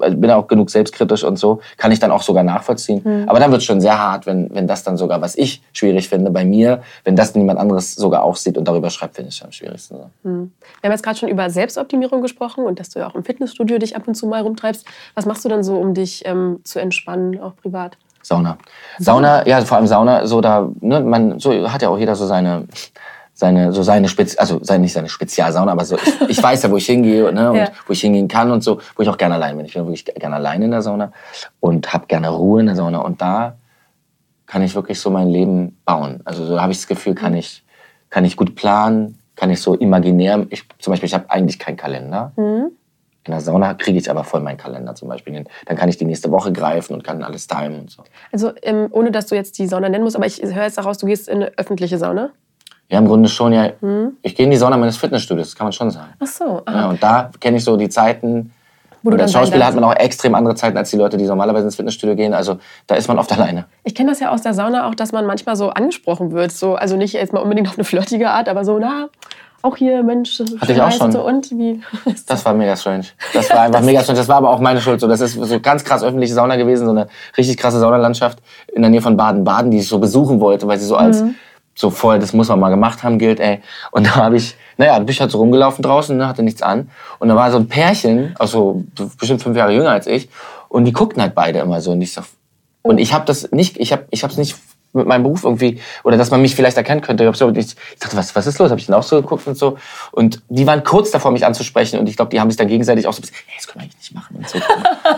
äh, 0.00 0.12
bin 0.12 0.30
auch 0.30 0.46
genug 0.46 0.70
selbstkritisch 0.70 1.24
und 1.24 1.36
so 1.36 1.60
kann 1.76 1.90
ich 1.90 1.98
dann 1.98 2.12
auch 2.12 2.22
sogar 2.22 2.44
nachvollziehen. 2.44 3.02
Mhm. 3.04 3.28
Aber 3.28 3.40
dann 3.40 3.50
wird 3.50 3.62
es 3.62 3.66
schon 3.66 3.80
sehr 3.80 3.98
hart, 3.98 4.26
wenn 4.26 4.54
wenn 4.54 4.68
das 4.68 4.84
dann 4.84 4.96
sogar 4.96 5.20
was 5.20 5.36
ich 5.36 5.62
schwierig 5.72 6.08
finde 6.08 6.30
bei 6.30 6.44
mir, 6.44 6.82
wenn 7.02 7.16
das 7.16 7.34
niemand 7.34 7.58
anderes 7.58 7.96
sogar 7.96 8.22
auch 8.22 8.36
sieht 8.36 8.56
und 8.56 8.68
darüber 8.68 8.90
schreibt, 8.90 9.16
finde 9.16 9.30
ich 9.30 9.44
am 9.44 9.50
schwierigsten. 9.50 9.96
So. 9.96 10.10
Mhm. 10.22 10.52
Wir 10.80 10.88
haben 10.88 10.92
jetzt 10.92 11.02
gerade 11.02 11.18
schon 11.18 11.28
über 11.28 11.50
Selbstoptimierung 11.50 12.22
gesprochen 12.22 12.64
und 12.64 12.78
dass 12.78 12.90
du 12.90 13.00
ja 13.00 13.08
auch 13.08 13.16
im 13.16 13.24
Fitnessstudio 13.24 13.78
dich 13.78 13.96
ab 13.96 14.06
und 14.06 14.14
zu 14.14 14.26
mal 14.26 14.42
rumtreibst. 14.42 14.86
Was 15.16 15.26
machst 15.26 15.44
du 15.44 15.48
dann 15.48 15.64
so, 15.64 15.76
um 15.76 15.94
dich 15.94 16.22
ähm, 16.24 16.60
zu 16.62 16.78
entspannen, 16.78 17.40
auch 17.40 17.56
privat? 17.56 17.96
Sauna. 18.28 18.58
Sauna, 18.98 19.46
ja, 19.46 19.60
vor 19.62 19.78
allem 19.78 19.86
Sauna, 19.86 20.26
so 20.26 20.40
da, 20.40 20.68
ne, 20.80 21.00
man, 21.00 21.38
so 21.38 21.70
hat 21.72 21.82
ja 21.82 21.88
auch 21.88 21.98
jeder 21.98 22.14
so 22.14 22.26
seine, 22.26 22.66
seine, 23.32 23.72
so 23.72 23.82
seine 23.82 24.08
Spez 24.08 24.36
also 24.38 24.60
seine, 24.62 24.82
nicht 24.82 24.92
seine 24.92 25.08
Spezialsauna, 25.08 25.72
aber 25.72 25.84
so, 25.84 25.96
ich, 25.96 26.20
ich 26.28 26.42
weiß 26.42 26.62
ja, 26.62 26.70
wo 26.70 26.76
ich 26.76 26.86
hingehe, 26.86 27.32
ne, 27.32 27.50
und 27.50 27.56
ja. 27.56 27.68
wo 27.86 27.92
ich 27.92 28.00
hingehen 28.00 28.28
kann 28.28 28.50
und 28.50 28.62
so, 28.62 28.80
wo 28.96 29.02
ich 29.02 29.08
auch 29.08 29.16
gerne 29.16 29.36
allein 29.36 29.56
bin. 29.56 29.66
Ich 29.66 29.74
bin 29.74 29.84
wirklich 29.84 30.04
gerne 30.04 30.36
allein 30.36 30.62
in 30.62 30.70
der 30.70 30.82
Sauna 30.82 31.12
und 31.60 31.92
habe 31.92 32.06
gerne 32.06 32.28
Ruhe 32.28 32.60
in 32.60 32.66
der 32.66 32.76
Sauna 32.76 32.98
und 32.98 33.20
da 33.22 33.56
kann 34.46 34.62
ich 34.62 34.74
wirklich 34.74 35.00
so 35.00 35.10
mein 35.10 35.28
Leben 35.28 35.78
bauen. 35.84 36.20
Also 36.24 36.44
so 36.44 36.60
habe 36.60 36.72
ich 36.72 36.78
das 36.78 36.86
Gefühl, 36.86 37.14
kann 37.14 37.34
ich, 37.34 37.64
kann 38.10 38.24
ich 38.24 38.36
gut 38.36 38.54
planen, 38.56 39.18
kann 39.36 39.50
ich 39.50 39.60
so 39.60 39.74
imaginär, 39.74 40.46
ich, 40.50 40.64
zum 40.78 40.92
Beispiel, 40.92 41.06
ich 41.06 41.14
habe 41.14 41.30
eigentlich 41.30 41.58
keinen 41.58 41.76
Kalender. 41.76 42.32
Mhm. 42.36 42.72
In 43.28 43.32
der 43.32 43.42
Sauna 43.42 43.74
kriege 43.74 43.98
ich 43.98 44.10
aber 44.10 44.24
voll 44.24 44.40
meinen 44.40 44.56
Kalender 44.56 44.94
zum 44.94 45.08
Beispiel. 45.08 45.44
Dann 45.66 45.76
kann 45.76 45.90
ich 45.90 45.98
die 45.98 46.06
nächste 46.06 46.30
Woche 46.30 46.50
greifen 46.50 46.94
und 46.94 47.04
kann 47.04 47.22
alles 47.22 47.46
timen 47.46 47.80
und 47.80 47.90
so. 47.90 48.02
Also 48.32 48.52
ähm, 48.62 48.88
ohne, 48.90 49.10
dass 49.10 49.26
du 49.26 49.34
jetzt 49.34 49.58
die 49.58 49.66
Sauna 49.66 49.90
nennen 49.90 50.02
musst, 50.02 50.16
aber 50.16 50.24
ich 50.24 50.42
höre 50.42 50.64
jetzt 50.64 50.78
daraus, 50.78 50.96
du 50.96 51.06
gehst 51.06 51.28
in 51.28 51.36
eine 51.36 51.52
öffentliche 51.58 51.98
Sauna? 51.98 52.30
Ja, 52.88 52.98
im 52.98 53.06
Grunde 53.06 53.28
schon, 53.28 53.52
ja. 53.52 53.70
Hm. 53.80 54.16
Ich 54.22 54.34
gehe 54.34 54.44
in 54.44 54.50
die 54.50 54.56
Sauna 54.56 54.78
meines 54.78 54.96
Fitnessstudios, 54.96 55.48
das 55.48 55.56
kann 55.56 55.66
man 55.66 55.72
schon 55.72 55.90
sagen. 55.90 56.14
Ach 56.18 56.26
so. 56.26 56.62
Aha. 56.64 56.80
Ja, 56.80 56.88
und 56.88 57.02
da 57.02 57.30
kenne 57.38 57.58
ich 57.58 57.64
so 57.64 57.76
die 57.76 57.90
Zeiten. 57.90 58.50
Wo 59.02 59.10
und 59.10 59.20
als 59.20 59.32
Schauspieler 59.32 59.66
hat 59.66 59.74
man 59.74 59.84
auch 59.84 59.94
extrem 59.94 60.34
andere 60.34 60.54
Zeiten 60.54 60.78
als 60.78 60.88
die 60.90 60.96
Leute, 60.96 61.18
die 61.18 61.24
normalerweise 61.24 61.66
ins 61.66 61.76
Fitnessstudio 61.76 62.16
gehen. 62.16 62.32
Also 62.32 62.58
da 62.86 62.94
ist 62.94 63.08
man 63.08 63.18
oft 63.18 63.30
alleine. 63.30 63.66
Ich 63.84 63.94
kenne 63.94 64.08
das 64.08 64.20
ja 64.20 64.30
aus 64.30 64.40
der 64.40 64.54
Sauna 64.54 64.88
auch, 64.88 64.94
dass 64.94 65.12
man 65.12 65.26
manchmal 65.26 65.54
so 65.54 65.68
angesprochen 65.68 66.32
wird. 66.32 66.50
So, 66.50 66.76
also 66.76 66.96
nicht 66.96 67.12
jetzt 67.12 67.34
mal 67.34 67.40
unbedingt 67.40 67.68
auf 67.68 67.76
eine 67.76 67.84
flirtige 67.84 68.30
Art, 68.30 68.48
aber 68.48 68.64
so, 68.64 68.78
na, 68.78 69.08
auch 69.62 69.76
hier, 69.76 70.02
Mensch, 70.04 70.38
Hatte 70.60 70.72
ich 70.72 70.80
auch 70.80 70.92
schon. 70.92 71.10
So, 71.10 71.26
und 71.26 71.50
wie? 71.50 71.80
Das 72.26 72.44
war 72.44 72.54
mega 72.54 72.76
strange. 72.76 73.06
Das 73.32 73.50
war 73.50 73.62
einfach 73.62 73.80
mega 73.80 74.02
strange. 74.02 74.18
Das 74.18 74.28
war 74.28 74.36
aber 74.36 74.50
auch 74.50 74.60
meine 74.60 74.80
Schuld. 74.80 75.00
So, 75.00 75.08
das 75.08 75.20
ist 75.20 75.34
so 75.34 75.60
ganz 75.60 75.84
krass 75.84 76.02
öffentliche 76.04 76.34
Sauna 76.34 76.56
gewesen, 76.56 76.86
so 76.86 76.92
eine 76.92 77.08
richtig 77.36 77.56
krasse 77.56 77.80
Saunalandschaft 77.80 78.38
in 78.72 78.82
der 78.82 78.90
Nähe 78.90 79.02
von 79.02 79.16
Baden-Baden, 79.16 79.70
die 79.70 79.78
ich 79.78 79.88
so 79.88 79.98
besuchen 79.98 80.40
wollte, 80.40 80.68
weil 80.68 80.78
sie 80.78 80.86
so 80.86 80.96
als 80.96 81.22
mhm. 81.22 81.34
so 81.74 81.90
voll, 81.90 82.20
das 82.20 82.32
muss 82.32 82.48
man 82.48 82.60
mal 82.60 82.70
gemacht 82.70 83.02
haben, 83.02 83.18
gilt, 83.18 83.40
ey. 83.40 83.60
Und 83.90 84.06
da 84.06 84.14
habe 84.16 84.36
ich, 84.36 84.56
naja, 84.76 84.96
bin 84.98 85.08
ich 85.08 85.20
halt 85.20 85.32
so 85.32 85.38
rumgelaufen 85.38 85.82
draußen, 85.82 86.16
ne, 86.16 86.28
hatte 86.28 86.44
nichts 86.44 86.62
an. 86.62 86.90
Und 87.18 87.28
da 87.28 87.34
war 87.34 87.50
so 87.50 87.58
ein 87.58 87.68
Pärchen, 87.68 88.36
also 88.38 88.84
bestimmt 89.18 89.42
fünf 89.42 89.56
Jahre 89.56 89.72
jünger 89.72 89.90
als 89.90 90.06
ich, 90.06 90.28
und 90.68 90.84
die 90.84 90.92
guckten 90.92 91.20
halt 91.20 91.34
beide 91.34 91.58
immer 91.58 91.80
so. 91.80 91.90
Und 91.90 92.00
ich 92.00 92.12
so, 92.12 92.22
und 92.82 92.98
ich 92.98 93.12
habe 93.12 93.24
das 93.24 93.50
nicht, 93.50 93.76
ich 93.78 93.92
habe, 93.92 94.04
ich 94.10 94.22
habe 94.22 94.32
es 94.32 94.38
nicht 94.38 94.56
mit 94.92 95.06
meinem 95.06 95.22
Beruf 95.22 95.44
irgendwie 95.44 95.80
oder 96.04 96.16
dass 96.16 96.30
man 96.30 96.40
mich 96.42 96.54
vielleicht 96.54 96.76
erkennen 96.76 97.00
könnte. 97.00 97.24
Ich, 97.24 97.38
dachte, 97.98 98.16
was, 98.16 98.34
was 98.34 98.46
ist 98.46 98.58
los? 98.58 98.70
Habe 98.70 98.80
ich 98.80 98.86
dann 98.86 98.96
auch 98.96 99.02
so 99.02 99.20
geguckt 99.20 99.46
und 99.46 99.56
so. 99.56 99.78
Und 100.12 100.42
die 100.48 100.66
waren 100.66 100.84
kurz 100.84 101.10
davor, 101.10 101.30
mich 101.30 101.44
anzusprechen 101.44 101.98
und 101.98 102.08
ich 102.08 102.16
glaube, 102.16 102.30
die 102.30 102.40
haben 102.40 102.50
sich 102.50 102.56
dann 102.56 102.68
gegenseitig 102.68 103.06
auch 103.06 103.12
so 103.12 103.18
ein 103.18 103.22
bisschen, 103.22 103.36
hey, 103.46 103.56
das 103.56 103.66
können 103.66 103.80
wir 103.80 103.84
eigentlich 103.84 103.98
nicht 103.98 104.14
machen 104.14 104.36
und 104.36 104.48
so. 104.48 104.58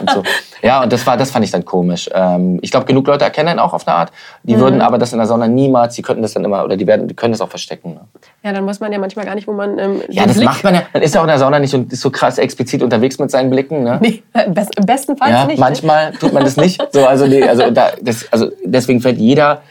und 0.01 0.11
so. 0.11 0.23
Ja, 0.63 0.83
und 0.83 0.93
das 0.93 1.07
war, 1.07 1.17
das 1.17 1.31
fand 1.31 1.45
ich 1.45 1.51
dann 1.51 1.65
komisch. 1.65 2.09
Ähm, 2.13 2.59
ich 2.63 2.71
glaube, 2.71 2.87
genug 2.87 3.07
Leute 3.07 3.25
erkennen 3.25 3.59
auch 3.59 3.73
auf 3.73 3.87
eine 3.87 3.97
Art. 3.97 4.13
Die 4.43 4.57
mhm. 4.57 4.61
würden 4.61 4.81
aber 4.81 4.99
das 4.99 5.13
in 5.13 5.19
der 5.19 5.27
Sauna 5.27 5.49
niemals, 5.49 5.95
die 5.95 6.03
könnten 6.03 6.23
das 6.23 6.33
dann 6.35 6.45
immer 6.45 6.65
oder 6.65 6.77
die 6.77 6.87
werden, 6.87 7.09
die 7.09 7.15
können 7.15 7.33
das 7.33 7.41
auch 7.41 7.49
verstecken. 7.49 7.95
Ne? 7.95 8.01
Ja, 8.43 8.53
dann 8.53 8.65
muss 8.65 8.81
man 8.81 8.93
ja 8.93 8.99
manchmal 8.99 9.25
gar 9.25 9.35
nicht, 9.35 9.47
wo 9.47 9.53
man 9.53 9.79
ähm, 9.79 10.03
Ja, 10.09 10.27
das 10.27 10.37
Blick 10.37 10.47
macht 10.47 10.65
man 10.65 10.75
ja. 10.75 10.83
Man 10.93 11.03
ist 11.03 11.15
ja 11.15 11.21
auch 11.21 11.25
in 11.25 11.29
der 11.29 11.39
Sauna 11.39 11.59
nicht 11.59 11.75
und 11.75 11.93
ist 11.93 12.01
so 12.01 12.11
krass 12.11 12.39
explizit 12.39 12.83
unterwegs 12.83 13.19
mit 13.19 13.31
seinen 13.31 13.51
Blicken. 13.51 13.83
Ne? 13.83 13.99
Nee, 14.01 14.23
im 14.47 14.55
besten 14.87 15.17
Fall 15.17 15.31
ja, 15.31 15.45
nicht. 15.45 15.59
Ne? 15.59 15.61
Manchmal 15.61 16.13
tut 16.13 16.33
man 16.33 16.45
das 16.45 16.57
nicht. 16.57 16.81
So, 16.93 17.07
also, 17.07 17.27
nee, 17.27 17.43
also, 17.43 17.71
da, 17.71 17.91
das, 18.01 18.27
also 18.33 18.51
deswegen 18.65 19.01
fällt 19.01 19.19
jeder 19.19 19.63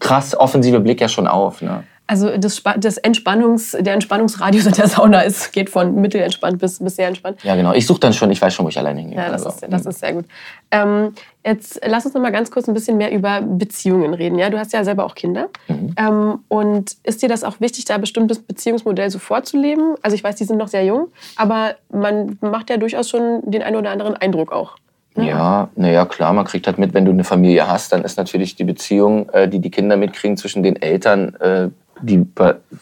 krass 0.00 0.36
offensive 0.36 0.80
Blick 0.80 1.00
ja 1.00 1.08
schon 1.08 1.26
auf. 1.26 1.62
Ne? 1.62 1.84
Also 2.06 2.36
das, 2.36 2.62
das 2.78 2.98
Entspannungs, 2.98 3.76
der 3.80 3.94
Entspannungsradius 3.94 4.66
in 4.66 4.72
der 4.76 4.88
Sauna 4.88 5.20
ist, 5.22 5.52
geht 5.52 5.70
von 5.70 5.94
mittelentspannt 6.00 6.58
bis, 6.58 6.78
bis 6.78 6.96
sehr 6.96 7.08
entspannt. 7.08 7.42
Ja, 7.42 7.56
genau. 7.56 7.72
Ich 7.72 7.86
suche 7.86 8.00
dann 8.00 8.12
schon, 8.12 8.30
ich 8.30 8.40
weiß 8.42 8.52
schon, 8.52 8.66
wo 8.66 8.68
ich 8.68 8.78
alleine 8.78 9.00
hingehe. 9.00 9.16
Ja, 9.16 9.30
das, 9.30 9.46
Also, 9.46 9.64
ist, 9.64 9.72
das 9.72 9.86
ist 9.86 10.00
sehr 10.00 10.12
gut. 10.12 10.26
Ähm, 10.70 11.14
jetzt 11.44 11.80
lass 11.86 12.04
uns 12.04 12.14
noch 12.14 12.20
mal 12.20 12.30
ganz 12.30 12.50
kurz 12.50 12.68
ein 12.68 12.74
bisschen 12.74 12.98
mehr 12.98 13.10
über 13.10 13.40
Beziehungen 13.40 14.12
reden. 14.12 14.38
Ja, 14.38 14.50
du 14.50 14.58
hast 14.58 14.74
ja 14.74 14.84
selber 14.84 15.06
auch 15.06 15.14
Kinder. 15.14 15.48
Mhm. 15.68 15.94
Ähm, 15.96 16.38
und 16.48 16.96
ist 17.04 17.22
dir 17.22 17.28
das 17.28 17.42
auch 17.42 17.60
wichtig, 17.60 17.86
da 17.86 17.94
ein 17.94 18.02
bestimmtes 18.02 18.38
Beziehungsmodell 18.38 19.08
so 19.10 19.18
vorzuleben? 19.18 19.94
Also 20.02 20.14
ich 20.14 20.22
weiß, 20.22 20.36
die 20.36 20.44
sind 20.44 20.58
noch 20.58 20.68
sehr 20.68 20.84
jung, 20.84 21.08
aber 21.36 21.76
man 21.90 22.38
macht 22.42 22.68
ja 22.68 22.76
durchaus 22.76 23.08
schon 23.08 23.40
den 23.44 23.62
einen 23.62 23.76
oder 23.76 23.90
anderen 23.90 24.14
Eindruck 24.14 24.52
auch. 24.52 24.76
Ja, 25.16 25.68
naja, 25.76 26.06
klar, 26.06 26.32
man 26.32 26.44
kriegt 26.44 26.66
halt 26.66 26.76
mit, 26.78 26.92
wenn 26.92 27.04
du 27.04 27.12
eine 27.12 27.22
Familie 27.22 27.68
hast, 27.68 27.92
dann 27.92 28.02
ist 28.02 28.18
natürlich 28.18 28.56
die 28.56 28.64
Beziehung, 28.64 29.28
äh, 29.30 29.48
die 29.48 29.60
die 29.60 29.70
Kinder 29.70 29.96
mitkriegen 29.96 30.36
zwischen 30.36 30.64
den 30.64 30.74
Eltern, 30.74 31.36
äh, 31.36 31.68
die, 32.04 32.26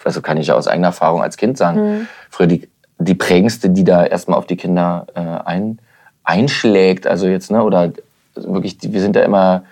also 0.04 0.20
kann 0.22 0.36
ich 0.36 0.48
ja 0.48 0.54
aus 0.54 0.68
eigener 0.68 0.88
Erfahrung 0.88 1.22
als 1.22 1.36
Kind 1.36 1.56
sagen, 1.58 2.08
früher 2.30 2.46
die, 2.46 2.68
die 2.98 3.14
prägendste, 3.14 3.70
die 3.70 3.84
da 3.84 4.04
erstmal 4.04 4.38
auf 4.38 4.46
die 4.46 4.56
Kinder 4.56 5.06
äh, 5.14 5.20
ein, 5.20 5.78
einschlägt. 6.24 7.06
Also 7.06 7.26
jetzt, 7.26 7.50
ne, 7.50 7.62
oder 7.62 7.92
wirklich, 8.34 8.78
wir 8.80 9.00
sind 9.00 9.16
ja 9.16 9.22
immer 9.22 9.64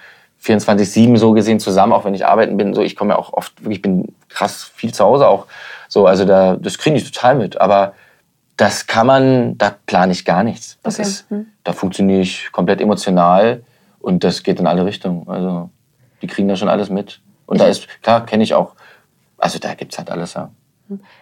24-7 0.42 1.16
so 1.16 1.33
gesehen 1.33 1.61
zusammen, 1.61 1.92
auch 1.92 2.04
wenn 2.04 2.14
ich 2.14 2.26
arbeiten 2.26 2.57
bin. 2.57 2.75
So, 2.75 2.83
ich 2.83 2.97
komme 2.97 3.12
ja 3.12 3.19
auch 3.19 3.33
oft, 3.33 3.61
wirklich, 3.62 3.78
ich 3.78 3.83
bin 3.83 4.14
krass 4.28 4.71
viel 4.75 4.92
zu 4.92 5.04
Hause 5.04 5.28
auch. 5.28 5.47
So, 5.88 6.07
also 6.07 6.25
da, 6.25 6.57
das 6.57 6.78
kriege 6.78 6.97
ich 6.97 7.11
total 7.11 7.35
mit. 7.35 7.61
Aber 7.61 7.92
das 8.57 8.87
kann 8.87 9.07
man, 9.07 9.59
da 9.59 9.75
plane 9.87 10.12
ich 10.12 10.25
gar 10.25 10.42
nichts. 10.42 10.78
Das 10.83 10.95
Okay. 10.99 11.02
ist, 11.09 11.26
da 11.64 11.73
funktioniere 11.73 12.21
ich 12.21 12.50
komplett 12.52 12.80
emotional 12.80 13.62
und 14.00 14.25
das 14.25 14.42
geht 14.42 14.61
in 14.61 14.66
alle 14.66 14.85
Richtungen. 14.85 15.28
Also 15.28 15.71
die 16.23 16.26
kriegen 16.26 16.49
da 16.49 16.57
schon 16.57 16.69
alles 16.69 16.90
mit. 16.90 17.21
Und 17.47 17.61
da 17.61 17.66
ist, 17.66 17.87
klar, 18.02 18.25
kenne 18.26 18.45
ich 18.45 18.54
auch, 18.54 18.75
also 19.41 19.59
da 19.59 19.75
gibt's 19.75 19.99
halt 19.99 20.11
alles, 20.11 20.35
ja. 20.35 20.51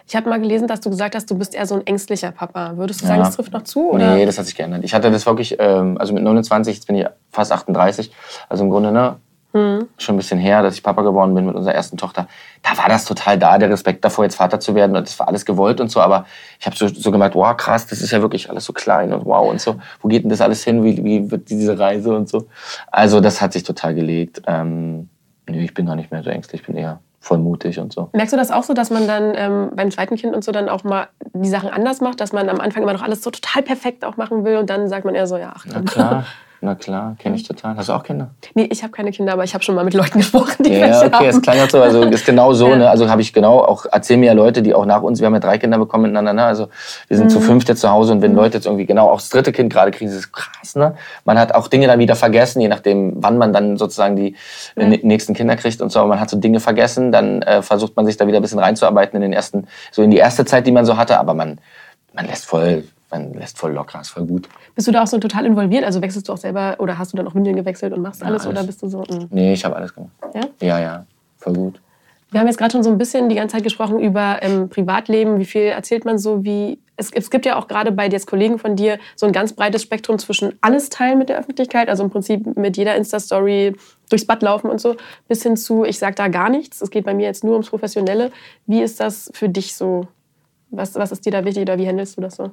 Ich 0.07 0.15
habe 0.15 0.27
mal 0.29 0.39
gelesen, 0.39 0.67
dass 0.67 0.79
du 0.81 0.89
gesagt 0.89 1.13
hast, 1.15 1.29
du 1.29 1.37
bist 1.37 1.53
eher 1.53 1.67
so 1.67 1.75
ein 1.75 1.85
ängstlicher 1.85 2.31
Papa. 2.31 2.75
Würdest 2.75 3.01
du 3.01 3.05
sagen, 3.05 3.19
Ja. 3.19 3.25
das 3.27 3.35
trifft 3.35 3.53
noch 3.53 3.61
zu? 3.63 3.91
Oder? 3.91 4.15
Nee, 4.15 4.25
das 4.25 4.39
hat 4.39 4.47
sich 4.47 4.55
geändert. 4.55 4.83
Ich 4.83 4.95
hatte 4.95 5.11
das 5.11 5.27
wirklich, 5.27 5.57
ähm, 5.59 5.95
also 5.99 6.11
mit 6.13 6.23
29, 6.23 6.73
jetzt 6.75 6.87
bin 6.87 6.95
ich 6.95 7.05
fast 7.31 7.51
38, 7.51 8.11
also 8.49 8.63
im 8.63 8.71
Grunde, 8.71 8.91
ne, 8.91 9.17
Mhm. 9.53 9.87
schon 9.97 10.13
ein 10.15 10.17
bisschen 10.17 10.37
her, 10.39 10.61
dass 10.61 10.75
ich 10.75 10.83
Papa 10.83 11.01
geworden 11.01 11.33
bin 11.33 11.45
mit 11.47 11.55
unserer 11.55 11.73
ersten 11.73 11.97
Tochter. 11.97 12.27
Da 12.61 12.77
war 12.77 12.87
das 12.87 13.05
total 13.05 13.37
da, 13.39 13.57
der 13.57 13.69
Respekt 13.71 14.03
davor, 14.05 14.23
jetzt 14.23 14.35
Vater 14.35 14.59
zu 14.59 14.73
werden 14.75 14.95
und 14.95 15.07
das 15.07 15.17
war 15.19 15.27
alles 15.27 15.43
gewollt 15.45 15.81
und 15.81 15.89
so, 15.91 16.01
aber 16.01 16.25
ich 16.59 16.65
habe 16.67 16.75
so, 16.75 16.87
so 16.87 17.09
gemerkt, 17.11 17.33
wow, 17.35 17.55
krass, 17.57 17.87
das 17.87 18.01
ist 18.01 18.11
ja 18.11 18.21
wirklich 18.21 18.49
alles 18.49 18.65
so 18.65 18.73
klein 18.73 19.11
und 19.13 19.25
wow 19.25 19.49
und 19.49 19.59
so. 19.59 19.75
Wo 20.01 20.07
geht 20.07 20.21
denn 20.23 20.29
das 20.29 20.41
alles 20.41 20.63
hin? 20.63 20.83
Wie, 20.83 21.03
wie 21.03 21.31
wird 21.31 21.49
diese 21.49 21.77
Reise 21.79 22.15
und 22.15 22.29
so? 22.29 22.47
Also 22.91 23.21
das 23.21 23.41
hat 23.41 23.53
sich 23.53 23.63
total 23.63 23.95
gelegt. 23.95 24.41
Ähm, 24.45 25.09
nee, 25.47 25.63
ich 25.63 25.73
bin 25.73 25.87
gar 25.87 25.95
nicht 25.95 26.11
mehr 26.11 26.21
so 26.23 26.29
ängstlich, 26.29 26.61
ich 26.61 26.67
bin 26.67 26.75
eher 26.75 26.99
voll 27.19 27.37
mutig 27.37 27.79
und 27.79 27.93
so. 27.93 28.09
Merkst 28.13 28.33
du 28.33 28.37
das 28.37 28.51
auch 28.51 28.63
so, 28.63 28.73
dass 28.73 28.89
man 28.89 29.07
dann 29.07 29.33
ähm, 29.35 29.71
beim 29.75 29.91
zweiten 29.91 30.15
Kind 30.15 30.35
und 30.35 30.43
so 30.43 30.51
dann 30.51 30.69
auch 30.69 30.83
mal 30.83 31.07
die 31.33 31.49
Sachen 31.49 31.69
anders 31.69 32.01
macht, 32.01 32.21
dass 32.21 32.31
man 32.31 32.49
am 32.49 32.59
Anfang 32.59 32.83
immer 32.83 32.93
noch 32.93 33.01
alles 33.01 33.21
so 33.21 33.29
total 33.29 33.61
perfekt 33.61 34.05
auch 34.05 34.17
machen 34.17 34.45
will 34.45 34.57
und 34.57 34.69
dann 34.69 34.87
sagt 34.87 35.05
man 35.05 35.15
eher 35.15 35.27
so, 35.27 35.37
ja, 35.37 35.53
ach 35.55 35.65
Na 35.67 35.81
klar, 35.81 36.25
na 36.61 36.75
klar, 36.75 37.15
kenne 37.19 37.35
ich 37.37 37.43
total. 37.43 37.77
Hast 37.77 37.87
du 37.87 37.93
auch 37.93 38.03
Kinder? 38.03 38.31
Nee, 38.53 38.67
ich 38.69 38.83
habe 38.83 38.91
keine 38.91 39.11
Kinder, 39.11 39.31
aber 39.33 39.45
ich 39.45 39.53
habe 39.53 39.63
schon 39.63 39.75
mal 39.75 39.85
mit 39.85 39.93
Leuten 39.93 40.17
gesprochen, 40.19 40.63
die 40.63 40.73
Ja, 40.73 40.81
welche 40.81 41.05
okay, 41.05 41.27
es 41.27 41.35
haben. 41.35 41.41
klang 41.41 41.59
halt 41.59 41.71
so, 41.71 41.81
also 41.81 42.03
ist 42.03 42.25
genau 42.25 42.51
so, 42.53 42.67
Ja. 42.69 42.75
ne? 42.75 42.89
Also 42.89 43.09
habe 43.09 43.21
ich 43.21 43.31
genau 43.31 43.59
auch, 43.59 43.85
erzählen 43.85 44.19
mir 44.19 44.25
ja 44.27 44.33
Leute, 44.33 44.61
die 44.61 44.73
auch 44.75 44.85
nach 44.85 45.01
uns, 45.01 45.19
wir 45.21 45.27
haben 45.27 45.33
ja 45.33 45.39
drei 45.39 45.57
Kinder 45.57 45.77
bekommen 45.77 46.03
miteinander, 46.03 46.33
ne? 46.33 46.43
Also 46.43 46.67
wir 47.07 47.15
sind 47.17 47.27
Mhm. 47.27 47.29
zu 47.29 47.39
fünft 47.39 47.69
jetzt 47.69 47.79
zu 47.81 47.89
Hause 47.89 48.11
und 48.13 48.21
wenn 48.21 48.35
Leute 48.35 48.57
jetzt 48.57 48.65
irgendwie 48.65 48.85
genau 48.85 49.09
auch 49.09 49.19
das 49.19 49.29
dritte 49.29 49.51
Kind 49.53 49.71
gerade 49.71 49.91
kriegen, 49.91 50.09
das 50.11 50.19
ist 50.19 50.31
krass, 50.33 50.75
ne? 50.75 50.95
Man 51.23 51.39
hat 51.39 51.55
auch 51.55 51.69
Dinge 51.69 51.87
dann 51.87 51.99
wieder 51.99 52.15
vergessen, 52.15 52.59
je 52.61 52.67
nachdem, 52.67 53.13
wann 53.23 53.37
man 53.37 53.53
dann 53.53 53.77
sozusagen 53.77 54.15
die 54.17 54.35
Ja. 54.75 54.85
nächsten 54.85 55.33
Kinder 55.33 55.55
kriegt 55.55 55.81
und 55.81 55.91
so, 55.91 55.99
aber 55.99 56.09
man 56.09 56.19
hat 56.19 56.29
so 56.29 56.37
Dinge 56.37 56.59
vergessen, 56.59 57.11
dann 57.11 57.41
äh, 57.43 57.61
versucht 57.61 57.95
man 57.95 58.05
sich 58.05 58.17
da 58.17 58.27
wieder 58.27 58.39
ein 58.39 58.41
bisschen 58.41 58.59
reinzuarbeiten 58.59 59.15
in 59.15 59.21
den 59.21 59.33
ersten, 59.33 59.67
so 59.91 60.01
in 60.01 60.11
die 60.11 60.17
erste 60.17 60.43
Zeit, 60.45 60.67
die 60.67 60.71
man 60.71 60.85
so 60.85 60.97
hatte, 60.97 61.19
aber 61.19 61.33
man, 61.33 61.59
man 62.13 62.25
lässt 62.27 62.45
voll, 62.45 62.83
man 63.11 63.33
lässt 63.33 63.57
voll 63.57 63.73
locker, 63.73 64.01
ist 64.01 64.09
voll 64.09 64.25
gut. 64.25 64.47
Bist 64.75 64.87
du 64.87 64.91
da 64.91 65.03
auch 65.03 65.07
so 65.07 65.17
total 65.17 65.45
involviert? 65.45 65.83
Also 65.83 66.01
wechselst 66.01 66.29
du 66.29 66.33
auch 66.33 66.37
selber 66.37 66.75
oder 66.79 66.97
hast 66.97 67.13
du 67.13 67.17
dann 67.17 67.27
auch 67.27 67.35
Windeln 67.35 67.55
gewechselt 67.55 67.93
und 67.93 68.01
machst 68.01 68.23
alles, 68.23 68.45
alles. 68.45 68.57
oder 68.57 68.65
bist 68.65 68.81
du 68.81 68.87
so? 68.87 68.99
mm. 69.01 69.27
Nee, 69.31 69.53
ich 69.53 69.65
habe 69.65 69.75
alles 69.75 69.93
gemacht. 69.93 70.11
Ja? 70.33 70.41
Ja, 70.61 70.79
ja, 70.79 71.05
voll 71.37 71.53
gut. 71.53 71.81
Wir 72.31 72.39
haben 72.39 72.47
jetzt 72.47 72.57
gerade 72.57 72.71
schon 72.71 72.83
so 72.83 72.91
ein 72.91 72.99
bisschen 72.99 73.27
die 73.27 73.35
ganze 73.35 73.55
Zeit 73.55 73.63
gesprochen 73.63 73.99
über 73.99 74.37
ähm, 74.41 74.69
Privatleben. 74.69 75.39
Wie 75.39 75.45
viel 75.45 75.63
erzählt 75.63 76.05
man 76.05 76.19
so? 76.19 76.43
Wie 76.43 76.77
es, 76.95 77.11
es 77.11 77.31
gibt 77.31 77.45
ja 77.45 77.55
auch 77.57 77.67
gerade 77.67 77.91
bei 77.91 78.07
jetzt 78.07 78.27
Kollegen 78.27 78.59
von 78.59 78.75
dir 78.75 78.99
so 79.15 79.25
ein 79.25 79.31
ganz 79.31 79.53
breites 79.53 79.81
Spektrum 79.81 80.19
zwischen 80.19 80.53
alles 80.61 80.89
teilen 80.89 81.17
mit 81.17 81.29
der 81.29 81.39
Öffentlichkeit, 81.39 81.89
also 81.89 82.03
im 82.03 82.11
Prinzip 82.11 82.55
mit 82.55 82.77
jeder 82.77 82.95
Insta-Story 82.95 83.75
durchs 84.09 84.25
Bad 84.25 84.43
laufen 84.43 84.69
und 84.69 84.79
so, 84.79 84.95
bis 85.27 85.41
hin 85.41 85.57
zu 85.57 85.85
ich 85.85 85.97
sag 85.97 86.17
da 86.17 86.27
gar 86.27 86.49
nichts. 86.49 86.81
Es 86.81 86.91
geht 86.91 87.05
bei 87.05 87.13
mir 87.13 87.25
jetzt 87.25 87.43
nur 87.43 87.53
ums 87.53 87.69
Professionelle. 87.69 88.31
Wie 88.67 88.81
ist 88.81 88.99
das 88.99 89.31
für 89.33 89.49
dich 89.49 89.73
so? 89.75 90.07
Was, 90.69 90.93
was 90.95 91.11
ist 91.11 91.25
dir 91.25 91.31
da 91.31 91.45
wichtig 91.45 91.63
oder 91.63 91.79
wie 91.79 91.87
handelst 91.87 92.17
du 92.17 92.21
das 92.21 92.35
so? 92.35 92.51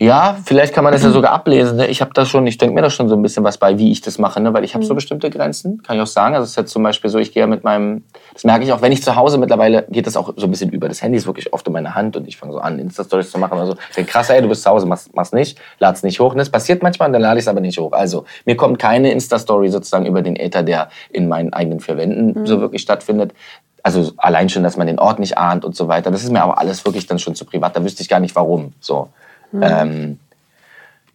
Ja, 0.00 0.36
vielleicht 0.44 0.74
kann 0.74 0.84
man 0.84 0.92
das 0.92 1.02
ja 1.02 1.10
sogar 1.10 1.32
ablesen. 1.32 1.76
Ne? 1.76 1.88
Ich 1.88 2.00
habe 2.00 2.12
da 2.14 2.24
schon, 2.24 2.46
ich 2.46 2.56
denke 2.56 2.72
mir 2.72 2.82
da 2.82 2.90
schon 2.90 3.08
so 3.08 3.16
ein 3.16 3.22
bisschen 3.22 3.42
was 3.42 3.58
bei, 3.58 3.78
wie 3.78 3.90
ich 3.90 4.00
das 4.00 4.18
mache, 4.18 4.40
ne? 4.40 4.54
weil 4.54 4.62
ich 4.62 4.74
habe 4.74 4.84
so 4.84 4.94
bestimmte 4.94 5.28
Grenzen, 5.28 5.82
kann 5.82 5.96
ich 5.96 6.02
auch 6.02 6.06
sagen. 6.06 6.36
Also 6.36 6.44
es 6.44 6.50
ist 6.50 6.56
jetzt 6.56 6.70
zum 6.70 6.84
Beispiel 6.84 7.10
so, 7.10 7.18
ich 7.18 7.32
gehe 7.32 7.40
ja 7.40 7.48
mit 7.48 7.64
meinem, 7.64 8.04
das 8.32 8.44
merke 8.44 8.64
ich 8.64 8.72
auch, 8.72 8.80
wenn 8.80 8.92
ich 8.92 9.02
zu 9.02 9.16
Hause 9.16 9.38
mittlerweile 9.38 9.86
geht 9.88 10.06
das 10.06 10.16
auch 10.16 10.32
so 10.36 10.46
ein 10.46 10.50
bisschen 10.52 10.70
über. 10.70 10.86
Das 10.88 11.02
Handy 11.02 11.18
ist 11.18 11.26
wirklich 11.26 11.52
oft 11.52 11.66
in 11.66 11.72
meiner 11.72 11.96
Hand 11.96 12.16
und 12.16 12.28
ich 12.28 12.36
fange 12.36 12.52
so 12.52 12.60
an, 12.60 12.78
Insta-Stories 12.78 13.32
zu 13.32 13.38
machen. 13.38 13.58
Also 13.58 13.74
ich 13.88 13.96
denke, 13.96 14.12
krass, 14.12 14.30
ey, 14.30 14.40
du 14.40 14.48
bist 14.48 14.62
zu 14.62 14.70
Hause, 14.70 14.86
mach's, 14.86 15.10
mach's 15.14 15.32
nicht, 15.32 15.58
lad's 15.80 16.04
nicht 16.04 16.20
hoch. 16.20 16.30
Und 16.30 16.38
das 16.38 16.50
passiert 16.50 16.80
manchmal, 16.80 17.10
dann 17.10 17.22
lade 17.22 17.40
ich 17.40 17.44
es 17.44 17.48
aber 17.48 17.60
nicht 17.60 17.78
hoch. 17.80 17.90
Also 17.90 18.24
mir 18.44 18.56
kommt 18.56 18.78
keine 18.78 19.10
Insta-Story 19.10 19.68
sozusagen 19.68 20.06
über 20.06 20.22
den 20.22 20.36
Äther, 20.36 20.62
der 20.62 20.90
in 21.10 21.26
meinen 21.26 21.52
eigenen 21.52 21.80
vier 21.80 21.96
Wänden 21.96 22.46
so 22.46 22.60
wirklich 22.60 22.82
stattfindet. 22.82 23.32
Also 23.82 24.12
allein 24.16 24.48
schon, 24.48 24.62
dass 24.62 24.76
man 24.76 24.86
den 24.86 25.00
Ort 25.00 25.18
nicht 25.18 25.38
ahnt 25.38 25.64
und 25.64 25.74
so 25.74 25.88
weiter. 25.88 26.12
Das 26.12 26.22
ist 26.22 26.30
mir 26.30 26.42
aber 26.42 26.58
alles 26.58 26.84
wirklich 26.84 27.08
dann 27.08 27.18
schon 27.18 27.34
zu 27.34 27.44
privat. 27.44 27.74
Da 27.74 27.82
wüsste 27.82 28.02
ich 28.02 28.08
gar 28.08 28.20
nicht, 28.20 28.36
warum. 28.36 28.74
So. 28.78 29.08
Ähm, 29.52 30.18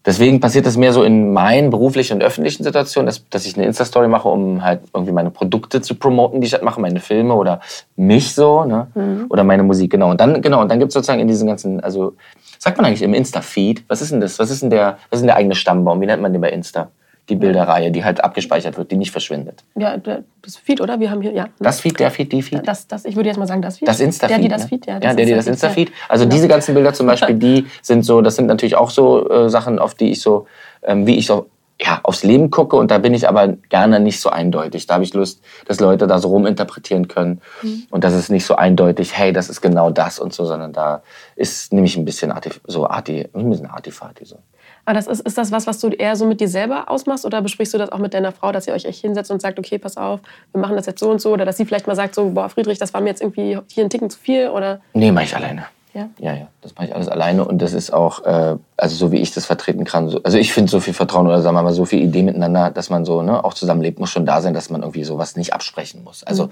Deswegen 0.06 0.42
passiert 0.42 0.66
das 0.66 0.76
mehr 0.76 0.92
so 0.92 1.04
in 1.04 1.32
meinen 1.32 1.70
beruflichen 1.70 2.16
und 2.16 2.24
öffentlichen 2.24 2.64
Situationen, 2.64 3.06
dass, 3.06 3.28
dass 3.30 3.46
ich 3.46 3.56
eine 3.56 3.66
Insta-Story 3.66 4.10
mache, 4.10 4.28
um 4.28 4.62
halt 4.62 4.82
irgendwie 4.94 5.14
meine 5.14 5.30
Produkte 5.30 5.82
zu 5.82 5.96
promoten, 5.96 6.42
die 6.42 6.48
ich 6.48 6.54
halt 6.54 6.64
mache, 6.64 6.82
meine 6.82 7.00
Filme 7.00 7.36
oder 7.36 7.62
mich 7.96 8.36
so, 8.36 8.66
ne? 8.66 8.88
Oder 9.30 9.46
meine 9.46 9.64
Musik, 9.64 9.92
genau. 9.92 10.12
Und 10.12 10.20
dann, 10.20 10.42
genau, 10.42 10.60
und 10.62 10.70
dann 10.70 10.80
gibt 10.80 10.90
es 10.90 10.94
sozusagen 10.94 11.22
in 11.22 11.30
diesen 11.30 11.48
ganzen, 11.48 11.80
also, 11.80 12.16
sagt 12.60 12.76
man 12.78 12.86
eigentlich 12.86 13.02
im 13.02 13.14
Insta-Feed? 13.14 13.86
Was 13.88 14.02
ist 14.02 14.12
denn 14.12 14.20
das? 14.20 14.40
Was 14.40 14.52
ist 14.52 14.62
denn 14.62 14.72
der, 14.72 14.98
was 15.10 15.20
ist 15.20 15.22
denn 15.22 15.28
der 15.28 15.38
eigene 15.38 15.56
Stammbaum? 15.56 16.02
Wie 16.02 16.06
nennt 16.06 16.22
man 16.22 16.34
den 16.34 16.42
bei 16.42 16.50
Insta? 16.50 16.90
Die 17.30 17.36
Bilderreihe, 17.36 17.90
die 17.90 18.04
halt 18.04 18.22
abgespeichert 18.22 18.78
wird, 18.78 18.92
die 18.92 18.98
nicht 18.98 19.12
verschwindet. 19.12 19.64
Ja, 19.76 19.96
das 19.98 20.58
Feed, 20.58 20.82
oder? 20.82 21.00
Wir 21.00 21.10
haben 21.10 21.22
hier, 21.22 21.32
ja. 21.32 21.48
Das 21.60 21.80
Feed, 21.80 21.98
der 22.00 22.12
Feed, 22.12 22.32
die 22.34 22.42
Feed? 22.42 22.68
Das, 22.68 22.86
das, 22.88 23.06
ich 23.06 23.16
würde 23.16 23.30
jetzt 23.30 23.38
mal 23.38 23.48
sagen, 23.48 23.62
das 23.62 23.78
Feed. 23.78 23.88
Das 23.88 24.02
Insta-Feed. 24.02 24.36
Der, 24.36 24.42
die 24.44 24.50
das 24.50 24.64
ne? 24.64 24.68
Feed, 24.68 24.86
ja. 24.88 24.94
ja, 25.00 25.14
der, 25.14 25.26
die 25.26 25.34
das 25.34 25.48
Insta-Feed. 25.48 25.92
Also 26.10 26.26
diese 26.26 26.50
ganzen 26.50 26.76
Bilder 26.76 26.94
zum 26.94 27.08
Beispiel, 27.08 27.36
die 27.36 27.66
sind 27.82 28.04
so, 28.04 28.22
das 28.22 28.36
sind 28.36 28.48
natürlich 28.48 28.76
auch 28.76 28.90
so 28.90 29.30
äh, 29.30 29.50
Sachen, 29.50 29.80
auf 29.80 29.96
die 29.96 30.12
ich 30.12 30.22
so, 30.22 30.48
ähm, 30.84 31.08
wie 31.08 31.16
ich 31.18 31.26
so 31.28 31.48
ja, 31.82 32.00
aufs 32.04 32.24
Leben 32.24 32.52
gucke 32.52 32.76
und 32.76 32.92
da 32.92 32.98
bin 32.98 33.14
ich 33.14 33.28
aber 33.28 33.48
gerne 33.70 34.00
nicht 34.00 34.20
so 34.22 34.30
eindeutig. 34.30 34.86
Da 34.86 34.96
habe 34.96 35.04
ich 35.04 35.14
Lust, 35.14 35.42
dass 35.66 35.80
Leute 35.80 36.08
da 36.08 36.20
so 36.20 36.28
ruminterpretieren 36.30 37.08
können 37.08 37.42
Mhm. 37.62 37.84
und 37.90 38.04
das 38.04 38.14
ist 38.14 38.30
nicht 38.30 38.46
so 38.46 38.56
eindeutig, 38.56 39.18
hey, 39.18 39.34
das 39.34 39.50
ist 39.50 39.60
genau 39.62 39.90
das 39.90 40.20
und 40.20 40.34
so, 40.34 40.46
sondern 40.46 40.72
da 40.72 41.02
ist 41.36 41.74
nämlich 41.74 41.98
ein 41.98 42.06
bisschen 42.06 42.32
arti 42.32 42.52
so 42.68 42.88
arti, 42.88 43.28
ein 43.34 43.50
bisschen 43.50 43.66
artifati 43.68 44.26
so. 44.26 44.38
Aber 44.86 44.96
das 44.96 45.08
ist, 45.08 45.22
ist 45.22 45.38
das 45.38 45.52
was, 45.52 45.66
was 45.66 45.80
du 45.80 45.90
eher 45.90 46.16
so 46.16 46.26
mit 46.26 46.42
dir 46.42 46.50
selber 46.50 46.92
ausmachst 46.92 47.26
oder 47.26 47.42
besprichst 47.42 47.74
du 47.74 47.78
das 47.78 47.92
auch 47.92 48.00
mit 48.00 48.14
deiner 48.14 48.32
Frau, 48.32 48.52
dass 48.52 48.68
ihr 48.68 48.74
euch 48.74 48.86
echt 48.86 49.00
hinsetzt 49.02 49.32
und 49.32 49.42
sagt, 49.42 49.58
okay, 49.60 49.78
pass 49.78 49.96
auf, 49.98 50.20
wir 50.52 50.60
machen 50.62 50.76
das 50.76 50.86
jetzt 50.86 51.00
so 51.00 51.10
und 51.10 51.22
so 51.22 51.32
oder 51.32 51.46
dass 51.46 51.58
sie 51.58 51.66
vielleicht 51.66 51.88
mal 51.88 51.96
sagt, 51.96 52.16
so, 52.16 52.30
boah, 52.32 52.50
Friedrich, 52.50 52.80
das 52.80 52.94
war 52.94 53.00
mir 53.02 53.10
jetzt 53.10 53.22
irgendwie 53.22 53.58
hier 53.72 53.84
ein 53.86 53.90
Ticken 53.90 54.10
zu 54.10 54.20
viel 54.20 54.50
oder 54.50 54.82
Nee, 54.94 55.12
mache 55.12 55.24
ich 55.26 55.36
alleine. 55.36 55.66
ja? 55.94 56.10
Ja, 56.20 56.34
ja, 56.34 56.48
das 56.62 56.76
mache 56.76 56.88
ich 56.88 56.96
alles 56.96 57.08
alleine 57.08 57.46
und 57.46 57.62
das 57.62 57.72
ist 57.72 57.94
auch, 57.94 58.26
äh, 58.26 58.58
also 58.76 58.96
so 58.96 59.12
wie 59.14 59.18
ich 59.18 59.32
das 59.34 59.46
vertreten 59.46 59.86
kann. 59.86 60.10
So, 60.10 60.20
also 60.24 60.38
ich 60.38 60.52
finde 60.52 60.70
so 60.70 60.80
viel 60.82 60.94
Vertrauen 60.94 61.28
oder 61.28 61.42
sagen 61.42 61.56
wir 61.56 61.64
mal 61.64 61.72
so 61.72 61.86
viel 61.86 62.02
Idee 62.02 62.24
miteinander, 62.24 62.70
dass 62.70 62.90
man 62.90 63.06
so 63.06 63.22
ne, 63.22 63.42
auch 63.44 63.54
zusammenlebt, 63.54 64.00
muss 64.00 64.10
schon 64.10 64.26
da 64.26 64.42
sein, 64.42 64.54
dass 64.54 64.70
man 64.70 64.82
irgendwie 64.82 65.04
sowas 65.06 65.38
nicht 65.38 65.54
absprechen 65.54 66.04
muss. 66.04 66.24
Also 66.24 66.46
ah, 66.46 66.50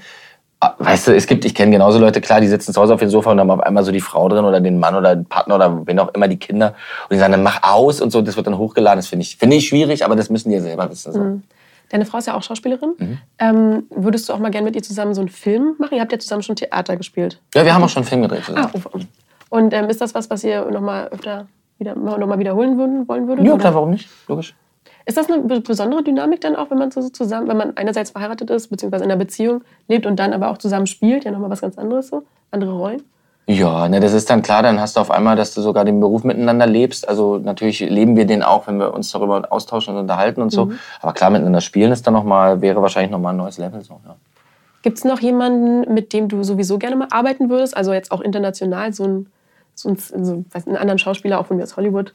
Weißt 0.77 1.07
du, 1.07 1.15
es 1.15 1.25
gibt, 1.25 1.43
ich 1.43 1.55
kenne 1.55 1.71
genauso 1.71 1.97
Leute, 1.97 2.21
klar, 2.21 2.39
die 2.39 2.47
sitzen 2.47 2.71
zu 2.71 2.79
Hause 2.79 2.93
auf 2.93 2.99
dem 2.99 3.09
Sofa 3.09 3.31
und 3.31 3.39
haben 3.39 3.49
auf 3.49 3.61
einmal 3.61 3.83
so 3.83 3.91
die 3.91 3.99
Frau 3.99 4.29
drin 4.29 4.45
oder 4.45 4.61
den 4.61 4.79
Mann 4.79 4.95
oder 4.95 5.15
den 5.15 5.25
Partner 5.25 5.55
oder 5.55 5.87
wen 5.87 5.97
auch 5.97 6.13
immer, 6.13 6.27
die 6.27 6.37
Kinder. 6.37 6.75
Und 7.09 7.13
die 7.13 7.17
sagen, 7.17 7.31
dann 7.31 7.41
mach 7.41 7.63
aus 7.63 7.99
und 7.99 8.11
so, 8.11 8.21
das 8.21 8.35
wird 8.35 8.45
dann 8.45 8.59
hochgeladen. 8.59 8.99
Das 8.99 9.07
finde 9.07 9.23
ich, 9.23 9.37
finde 9.37 9.55
ich 9.55 9.67
schwierig, 9.67 10.05
aber 10.05 10.15
das 10.15 10.29
müssen 10.29 10.49
die 10.49 10.55
ja 10.55 10.61
selber 10.61 10.87
wissen. 10.89 11.13
So. 11.13 11.41
Deine 11.89 12.05
Frau 12.05 12.19
ist 12.19 12.27
ja 12.27 12.35
auch 12.35 12.43
Schauspielerin. 12.43 12.93
Mhm. 12.97 13.17
Ähm, 13.39 13.83
würdest 13.89 14.29
du 14.29 14.33
auch 14.33 14.39
mal 14.39 14.51
gerne 14.51 14.65
mit 14.65 14.75
ihr 14.75 14.83
zusammen 14.83 15.15
so 15.15 15.21
einen 15.21 15.29
Film 15.29 15.75
machen? 15.79 15.95
Ihr 15.95 16.01
habt 16.01 16.11
ja 16.11 16.19
zusammen 16.19 16.43
schon 16.43 16.55
Theater 16.55 16.95
gespielt. 16.95 17.41
Ja, 17.55 17.65
wir 17.65 17.73
haben 17.73 17.83
auch 17.83 17.89
schon 17.89 18.03
einen 18.03 18.09
Film 18.09 18.21
gedreht 18.21 18.45
zusammen. 18.45 18.69
Ah. 18.73 18.99
Und 19.49 19.73
ähm, 19.73 19.89
ist 19.89 19.99
das 19.99 20.13
was, 20.13 20.29
was 20.29 20.43
ihr 20.43 20.63
noch 20.69 20.79
mal 20.79 21.07
öfter 21.07 21.47
wieder, 21.79 21.95
noch 21.95 22.27
mal 22.27 22.39
wiederholen 22.39 22.77
würden, 22.77 23.07
wollen 23.07 23.27
würdet? 23.27 23.45
Ja, 23.45 23.57
klar, 23.57 23.73
warum 23.73 23.89
nicht? 23.89 24.07
Logisch. 24.27 24.53
Ist 25.11 25.17
das 25.17 25.29
eine 25.29 25.41
be- 25.41 25.59
besondere 25.59 26.03
Dynamik 26.03 26.39
dann 26.39 26.55
auch, 26.55 26.71
wenn 26.71 26.77
man 26.77 26.89
so 26.89 27.01
zusammen, 27.09 27.49
wenn 27.49 27.57
man 27.57 27.75
einerseits 27.75 28.11
verheiratet 28.11 28.49
ist, 28.49 28.69
beziehungsweise 28.69 29.03
in 29.03 29.11
einer 29.11 29.19
Beziehung 29.19 29.61
lebt 29.89 30.05
und 30.05 30.17
dann 30.17 30.31
aber 30.31 30.49
auch 30.49 30.57
zusammen 30.57 30.87
spielt, 30.87 31.25
ja 31.25 31.31
nochmal 31.31 31.49
was 31.49 31.59
ganz 31.59 31.77
anderes 31.77 32.07
so, 32.07 32.23
andere 32.49 32.71
Rollen? 32.71 33.03
Ja, 33.45 33.89
ne, 33.89 33.99
das 33.99 34.13
ist 34.13 34.29
dann 34.29 34.41
klar, 34.41 34.63
dann 34.63 34.79
hast 34.79 34.95
du 34.95 35.01
auf 35.01 35.11
einmal, 35.11 35.35
dass 35.35 35.53
du 35.53 35.59
sogar 35.59 35.83
den 35.83 35.99
Beruf 35.99 36.23
miteinander 36.23 36.65
lebst. 36.65 37.09
Also 37.09 37.39
natürlich 37.39 37.81
leben 37.81 38.15
wir 38.15 38.25
den 38.25 38.41
auch, 38.41 38.67
wenn 38.67 38.79
wir 38.79 38.93
uns 38.93 39.11
darüber 39.11 39.47
austauschen 39.49 39.95
und 39.95 39.99
unterhalten 39.99 40.41
und 40.41 40.51
so. 40.51 40.71
Aber 41.01 41.11
klar, 41.11 41.29
miteinander 41.29 41.59
spielen 41.59 41.91
ist 41.91 42.07
dann 42.07 42.13
noch 42.13 42.23
mal, 42.23 42.61
wäre 42.61 42.81
wahrscheinlich 42.81 43.11
nochmal 43.11 43.33
ein 43.33 43.37
neues 43.37 43.57
Level. 43.57 43.81
So, 43.81 43.99
ja. 44.05 44.15
Gibt 44.81 44.97
es 44.97 45.03
noch 45.03 45.19
jemanden, 45.19 45.93
mit 45.93 46.13
dem 46.13 46.29
du 46.29 46.41
sowieso 46.43 46.77
gerne 46.77 46.95
mal 46.95 47.09
arbeiten 47.11 47.49
würdest? 47.49 47.75
Also 47.75 47.91
jetzt 47.91 48.13
auch 48.13 48.21
international, 48.21 48.93
so 48.93 49.03
ein, 49.03 49.27
so 49.75 49.89
ein, 49.89 49.97
so, 49.97 50.45
weiß, 50.51 50.67
einen 50.67 50.77
anderen 50.77 50.99
Schauspieler, 50.99 51.37
auch 51.37 51.47
von 51.47 51.57
mir 51.57 51.63
aus 51.63 51.75
Hollywood, 51.75 52.13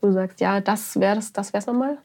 wo 0.00 0.06
du 0.06 0.14
sagst, 0.14 0.40
ja, 0.40 0.62
das 0.62 0.98
wäre 0.98 1.16
das, 1.16 1.34
das 1.34 1.52
wär's 1.52 1.66
nochmal? 1.66 1.98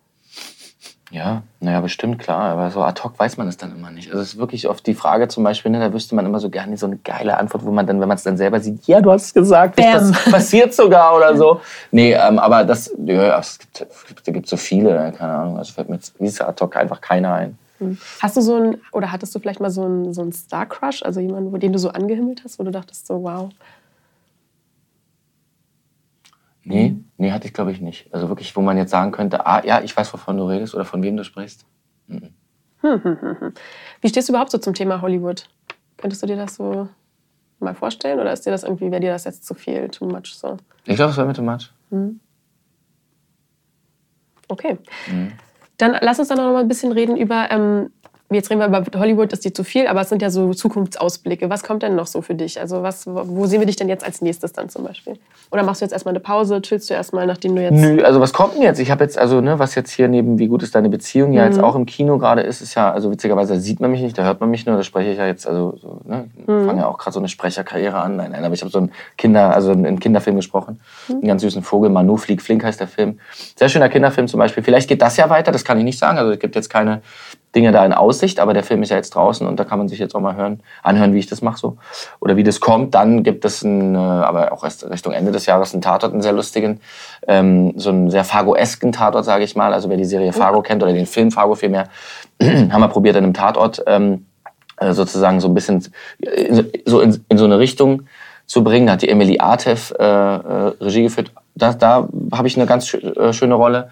Ja, 1.11 1.43
naja, 1.59 1.81
bestimmt, 1.81 2.19
klar. 2.19 2.51
Aber 2.51 2.71
so 2.71 2.81
ad 2.81 3.01
hoc 3.03 3.17
weiß 3.19 3.37
man 3.37 3.47
es 3.47 3.57
dann 3.57 3.71
immer 3.75 3.91
nicht. 3.91 4.09
Also 4.09 4.21
es 4.21 4.33
ist 4.33 4.39
wirklich 4.39 4.67
oft 4.67 4.85
die 4.87 4.95
Frage 4.95 5.27
zum 5.27 5.43
Beispiel, 5.43 5.71
ne, 5.71 5.79
da 5.79 5.93
wüsste 5.93 6.15
man 6.15 6.25
immer 6.25 6.39
so 6.39 6.49
gerne 6.49 6.75
so 6.77 6.87
eine 6.87 6.97
geile 6.97 7.37
Antwort, 7.37 7.63
wo 7.63 7.71
man 7.71 7.85
dann, 7.85 8.01
wenn 8.01 8.07
man 8.07 8.17
es 8.17 8.23
dann 8.23 8.37
selber 8.37 8.59
sieht, 8.59 8.87
ja, 8.87 9.01
du 9.01 9.11
hast 9.11 9.25
es 9.25 9.33
gesagt, 9.33 9.79
das 9.79 10.11
passiert 10.31 10.73
sogar 10.73 11.15
oder 11.15 11.37
so. 11.37 11.61
Nee, 11.91 12.13
ähm, 12.13 12.39
aber 12.39 12.63
das, 12.63 12.91
ja, 13.05 13.37
es 13.39 13.59
gibt, 13.59 13.85
da 14.25 14.31
gibt 14.31 14.47
so 14.47 14.57
viele, 14.57 15.13
keine 15.15 15.33
Ahnung. 15.33 15.57
Also 15.57 15.73
fällt 15.73 15.89
mir 15.89 15.95
jetzt 15.95 16.13
wie 16.19 16.41
ad 16.41 16.63
hoc 16.63 16.75
einfach 16.75 17.01
keiner 17.01 17.33
ein. 17.33 17.57
Hast 18.21 18.37
du 18.37 18.41
so 18.41 18.55
ein, 18.55 18.77
oder 18.91 19.11
hattest 19.11 19.35
du 19.35 19.39
vielleicht 19.39 19.59
mal 19.59 19.69
so 19.69 19.83
einen, 19.83 20.13
so 20.13 20.21
einen 20.21 20.31
Star-Crush, 20.31 21.03
also 21.03 21.19
jemanden, 21.19 21.57
den 21.59 21.73
du 21.73 21.79
so 21.79 21.89
angehimmelt 21.89 22.41
hast, 22.43 22.57
wo 22.57 22.63
du 22.63 22.71
dachtest 22.71 23.05
so, 23.05 23.21
wow. 23.21 23.49
Nee, 26.65 26.97
nee, 27.17 27.31
hatte 27.31 27.47
ich 27.47 27.53
glaube 27.53 27.71
ich 27.71 27.79
nicht. 27.79 28.13
Also 28.13 28.27
wirklich, 28.27 28.55
wo 28.55 28.61
man 28.61 28.77
jetzt 28.77 28.91
sagen 28.91 29.11
könnte, 29.11 29.45
ah, 29.45 29.63
ja, 29.63 29.81
ich 29.81 29.95
weiß, 29.95 30.11
wovon 30.13 30.37
du 30.37 30.45
redest 30.45 30.73
oder 30.73 30.83
von 30.83 31.03
wem 31.03 31.15
du 31.15 31.23
sprichst. 31.23 31.65
Wie 34.01 34.09
stehst 34.09 34.29
du 34.29 34.33
überhaupt 34.33 34.51
so 34.51 34.57
zum 34.57 34.73
Thema 34.73 35.01
Hollywood? 35.01 35.47
Könntest 35.97 36.23
du 36.23 36.27
dir 36.27 36.35
das 36.35 36.55
so 36.55 36.89
mal 37.59 37.75
vorstellen 37.75 38.19
oder 38.19 38.33
ist 38.33 38.45
dir 38.45 38.51
das 38.51 38.63
irgendwie, 38.63 38.91
wäre 38.91 39.01
dir 39.01 39.11
das 39.11 39.23
jetzt 39.23 39.45
zu 39.45 39.53
viel, 39.53 39.89
too 39.89 40.05
much 40.05 40.33
so? 40.35 40.57
Ich 40.85 40.95
glaube, 40.95 41.11
es 41.11 41.17
war 41.17 41.25
mit 41.25 41.35
too 41.35 41.43
much. 41.43 41.71
Okay. 44.47 44.77
Dann 45.77 45.97
lass 46.01 46.19
uns 46.19 46.27
dann 46.29 46.37
noch 46.37 46.51
mal 46.51 46.59
ein 46.59 46.67
bisschen 46.67 46.91
reden 46.91 47.17
über, 47.17 47.49
ähm, 47.51 47.91
jetzt 48.31 48.49
reden 48.49 48.59
wir 48.59 48.67
über 48.67 48.83
Hollywood, 48.99 49.31
ist 49.33 49.45
dir 49.45 49.53
zu 49.53 49.63
viel, 49.63 49.87
aber 49.87 50.01
es 50.01 50.09
sind 50.09 50.21
ja 50.21 50.29
so 50.29 50.53
Zukunftsausblicke. 50.53 51.49
Was 51.49 51.63
kommt 51.63 51.83
denn 51.83 51.95
noch 51.95 52.07
so 52.07 52.21
für 52.21 52.33
dich? 52.33 52.59
Also 52.59 52.81
was, 52.81 53.05
wo 53.05 53.45
sehen 53.45 53.59
wir 53.59 53.67
dich 53.67 53.75
denn 53.75 53.87
jetzt 53.87 54.03
als 54.03 54.21
nächstes 54.21 54.51
dann 54.53 54.69
zum 54.69 54.83
Beispiel? 54.83 55.13
Oder 55.51 55.63
machst 55.63 55.81
du 55.81 55.85
jetzt 55.85 55.91
erstmal 55.91 56.13
eine 56.13 56.19
Pause, 56.19 56.61
chillst 56.61 56.89
du 56.89 56.95
erstmal, 56.95 57.27
nachdem 57.27 57.55
du 57.55 57.61
jetzt... 57.61 57.79
Nö, 57.79 58.03
also 58.03 58.19
was 58.19 58.33
kommt 58.33 58.55
denn 58.55 58.63
jetzt? 58.63 58.79
Ich 58.79 58.89
habe 58.89 59.03
jetzt, 59.03 59.17
also 59.17 59.41
ne, 59.41 59.59
was 59.59 59.75
jetzt 59.75 59.91
hier 59.91 60.07
neben 60.07 60.39
Wie 60.39 60.47
gut 60.47 60.63
ist 60.63 60.73
deine 60.73 60.89
Beziehung 60.89 61.33
ja 61.33 61.45
jetzt 61.45 61.59
auch 61.59 61.75
im 61.75 61.85
Kino 61.85 62.17
gerade 62.17 62.41
ist, 62.41 62.61
ist 62.61 62.73
ja, 62.75 62.91
also 62.91 63.11
witzigerweise 63.11 63.59
sieht 63.59 63.79
man 63.79 63.91
mich 63.91 64.01
nicht, 64.01 64.17
da 64.17 64.23
hört 64.23 64.39
man 64.39 64.49
mich 64.49 64.65
nur, 64.65 64.75
da 64.75 64.83
spreche 64.83 65.11
ich 65.11 65.17
ja 65.17 65.27
jetzt, 65.27 65.47
also 65.47 65.77
so, 65.81 66.01
ne, 66.05 66.25
ich 66.37 66.45
fange 66.45 66.81
ja 66.81 66.87
auch 66.87 66.97
gerade 66.97 67.13
so 67.13 67.19
eine 67.19 67.29
Sprecherkarriere 67.29 67.97
an. 67.97 68.15
Nein, 68.15 68.31
nein, 68.31 68.43
aber 68.43 68.53
ich 68.53 68.61
habe 68.61 68.71
so 68.71 68.79
einen 68.79 68.91
Kinder, 69.17 69.53
also 69.53 69.71
einen 69.71 69.99
Kinderfilm 69.99 70.35
gesprochen, 70.35 70.79
einen 71.09 71.27
ganz 71.27 71.41
süßen 71.41 71.61
Vogel, 71.61 71.89
Manu 71.89 72.17
fliegt 72.17 72.41
flink 72.41 72.63
heißt 72.63 72.79
der 72.79 72.87
Film. 72.87 73.19
Sehr 73.55 73.69
schöner 73.69 73.89
Kinderfilm 73.89 74.27
zum 74.27 74.39
Beispiel. 74.39 74.63
Vielleicht 74.63 74.89
geht 74.89 75.01
das 75.01 75.17
ja 75.17 75.29
weiter, 75.29 75.51
das 75.51 75.63
kann 75.63 75.77
ich 75.77 75.83
nicht 75.83 75.99
sagen. 75.99 76.17
Also 76.17 76.31
es 76.31 76.39
gibt 76.39 76.55
jetzt 76.55 76.69
keine 76.69 77.01
Dinge 77.55 77.71
da 77.71 77.85
in 77.85 77.93
Aussicht, 77.93 78.39
aber 78.39 78.53
der 78.53 78.63
Film 78.63 78.83
ist 78.83 78.89
ja 78.89 78.97
jetzt 78.97 79.15
draußen 79.15 79.47
und 79.47 79.59
da 79.59 79.63
kann 79.63 79.79
man 79.79 79.87
sich 79.87 79.99
jetzt 79.99 80.13
auch 80.13 80.19
mal 80.19 80.35
hören, 80.35 80.61
anhören, 80.83 81.13
wie 81.13 81.19
ich 81.19 81.27
das 81.27 81.41
mache 81.41 81.57
so 81.57 81.77
oder 82.19 82.35
wie 82.35 82.43
das 82.43 82.59
kommt. 82.59 82.93
Dann 82.93 83.23
gibt 83.23 83.45
es, 83.45 83.63
ein, 83.63 83.95
äh, 83.95 83.97
aber 83.97 84.51
auch 84.51 84.63
erst 84.63 84.89
Richtung 84.89 85.13
Ende 85.13 85.31
des 85.31 85.45
Jahres, 85.45 85.73
einen 85.73 85.81
Tatort, 85.81 86.11
einen 86.11 86.21
sehr 86.21 86.33
lustigen, 86.33 86.81
ähm, 87.27 87.73
so 87.77 87.89
einen 87.89 88.09
sehr 88.09 88.23
Fargo-esken 88.23 88.91
Tatort, 88.91 89.25
sage 89.25 89.43
ich 89.43 89.55
mal. 89.55 89.73
Also 89.73 89.89
wer 89.89 89.97
die 89.97 90.05
Serie 90.05 90.33
Fargo 90.33 90.61
kennt 90.61 90.83
oder 90.83 90.93
den 90.93 91.05
Film 91.05 91.31
Fargo 91.31 91.55
vielmehr, 91.55 91.87
haben 92.41 92.81
wir 92.81 92.89
probiert, 92.89 93.15
in 93.15 93.23
einem 93.23 93.33
Tatort 93.33 93.83
ähm, 93.87 94.25
äh, 94.77 94.93
sozusagen 94.93 95.39
so 95.39 95.47
ein 95.47 95.53
bisschen 95.53 95.85
in, 96.19 96.69
so 96.85 96.99
in, 96.99 97.23
in 97.29 97.37
so 97.37 97.45
eine 97.45 97.59
Richtung 97.59 98.03
zu 98.45 98.63
bringen. 98.63 98.87
Da 98.87 98.93
hat 98.93 99.01
die 99.01 99.09
Emily 99.09 99.39
Artev 99.39 99.93
äh, 99.97 100.03
äh, 100.03 100.73
Regie 100.81 101.03
geführt. 101.03 101.31
Da, 101.55 101.73
da 101.73 102.07
habe 102.33 102.47
ich 102.47 102.57
eine 102.57 102.65
ganz 102.65 102.87
schö 102.87 102.97
äh, 102.97 103.33
schöne 103.33 103.55
Rolle. 103.55 103.89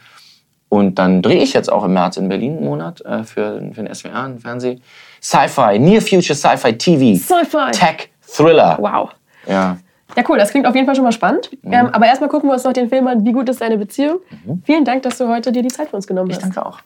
Und 0.74 0.98
dann 0.98 1.22
drehe 1.22 1.44
ich 1.44 1.54
jetzt 1.54 1.72
auch 1.72 1.84
im 1.84 1.94
März 1.94 2.18
in 2.18 2.30
Berlin 2.30 2.58
einen 2.58 2.66
Monat 2.66 3.02
äh, 3.02 3.24
für, 3.24 3.62
für 3.74 3.84
den 3.84 3.94
SWR, 3.94 4.24
einen 4.24 4.40
Fernseh. 4.40 4.80
Sci-Fi, 5.22 5.78
Near 5.78 6.02
Future 6.02 6.36
Sci-Fi 6.36 6.74
TV. 6.78 7.16
Sci-Fi. 7.20 7.72
Tech, 7.72 8.10
Thriller. 8.28 8.78
Wow. 8.80 9.12
Ja. 9.48 9.78
Ja, 10.16 10.24
cool, 10.30 10.38
das 10.38 10.52
klingt 10.52 10.68
auf 10.68 10.76
jeden 10.76 10.86
Fall 10.86 10.96
schon 10.96 11.04
mal 11.06 11.12
spannend. 11.12 11.50
Ähm, 11.64 11.90
aber 11.92 12.06
erstmal 12.06 12.30
gucken 12.30 12.50
wir 12.50 12.54
uns 12.54 12.64
noch 12.64 12.74
den 12.74 12.88
Film 12.90 13.08
an, 13.08 13.26
wie 13.26 13.32
gut 13.32 13.50
ist 13.50 13.62
deine 13.62 13.78
Beziehung. 13.78 14.20
Vielen 14.64 14.86
Dank, 14.86 15.02
dass 15.04 15.18
du 15.18 15.28
heute 15.28 15.52
dir 15.52 15.64
die 15.64 15.70
Zeit 15.70 15.90
für 15.90 15.96
uns 15.96 16.06
genommen 16.06 16.30
Ich 16.30 16.36
hast. 16.36 16.44
danke 16.44 16.66
auch. 16.66 16.80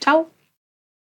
Ciao. 0.00 0.26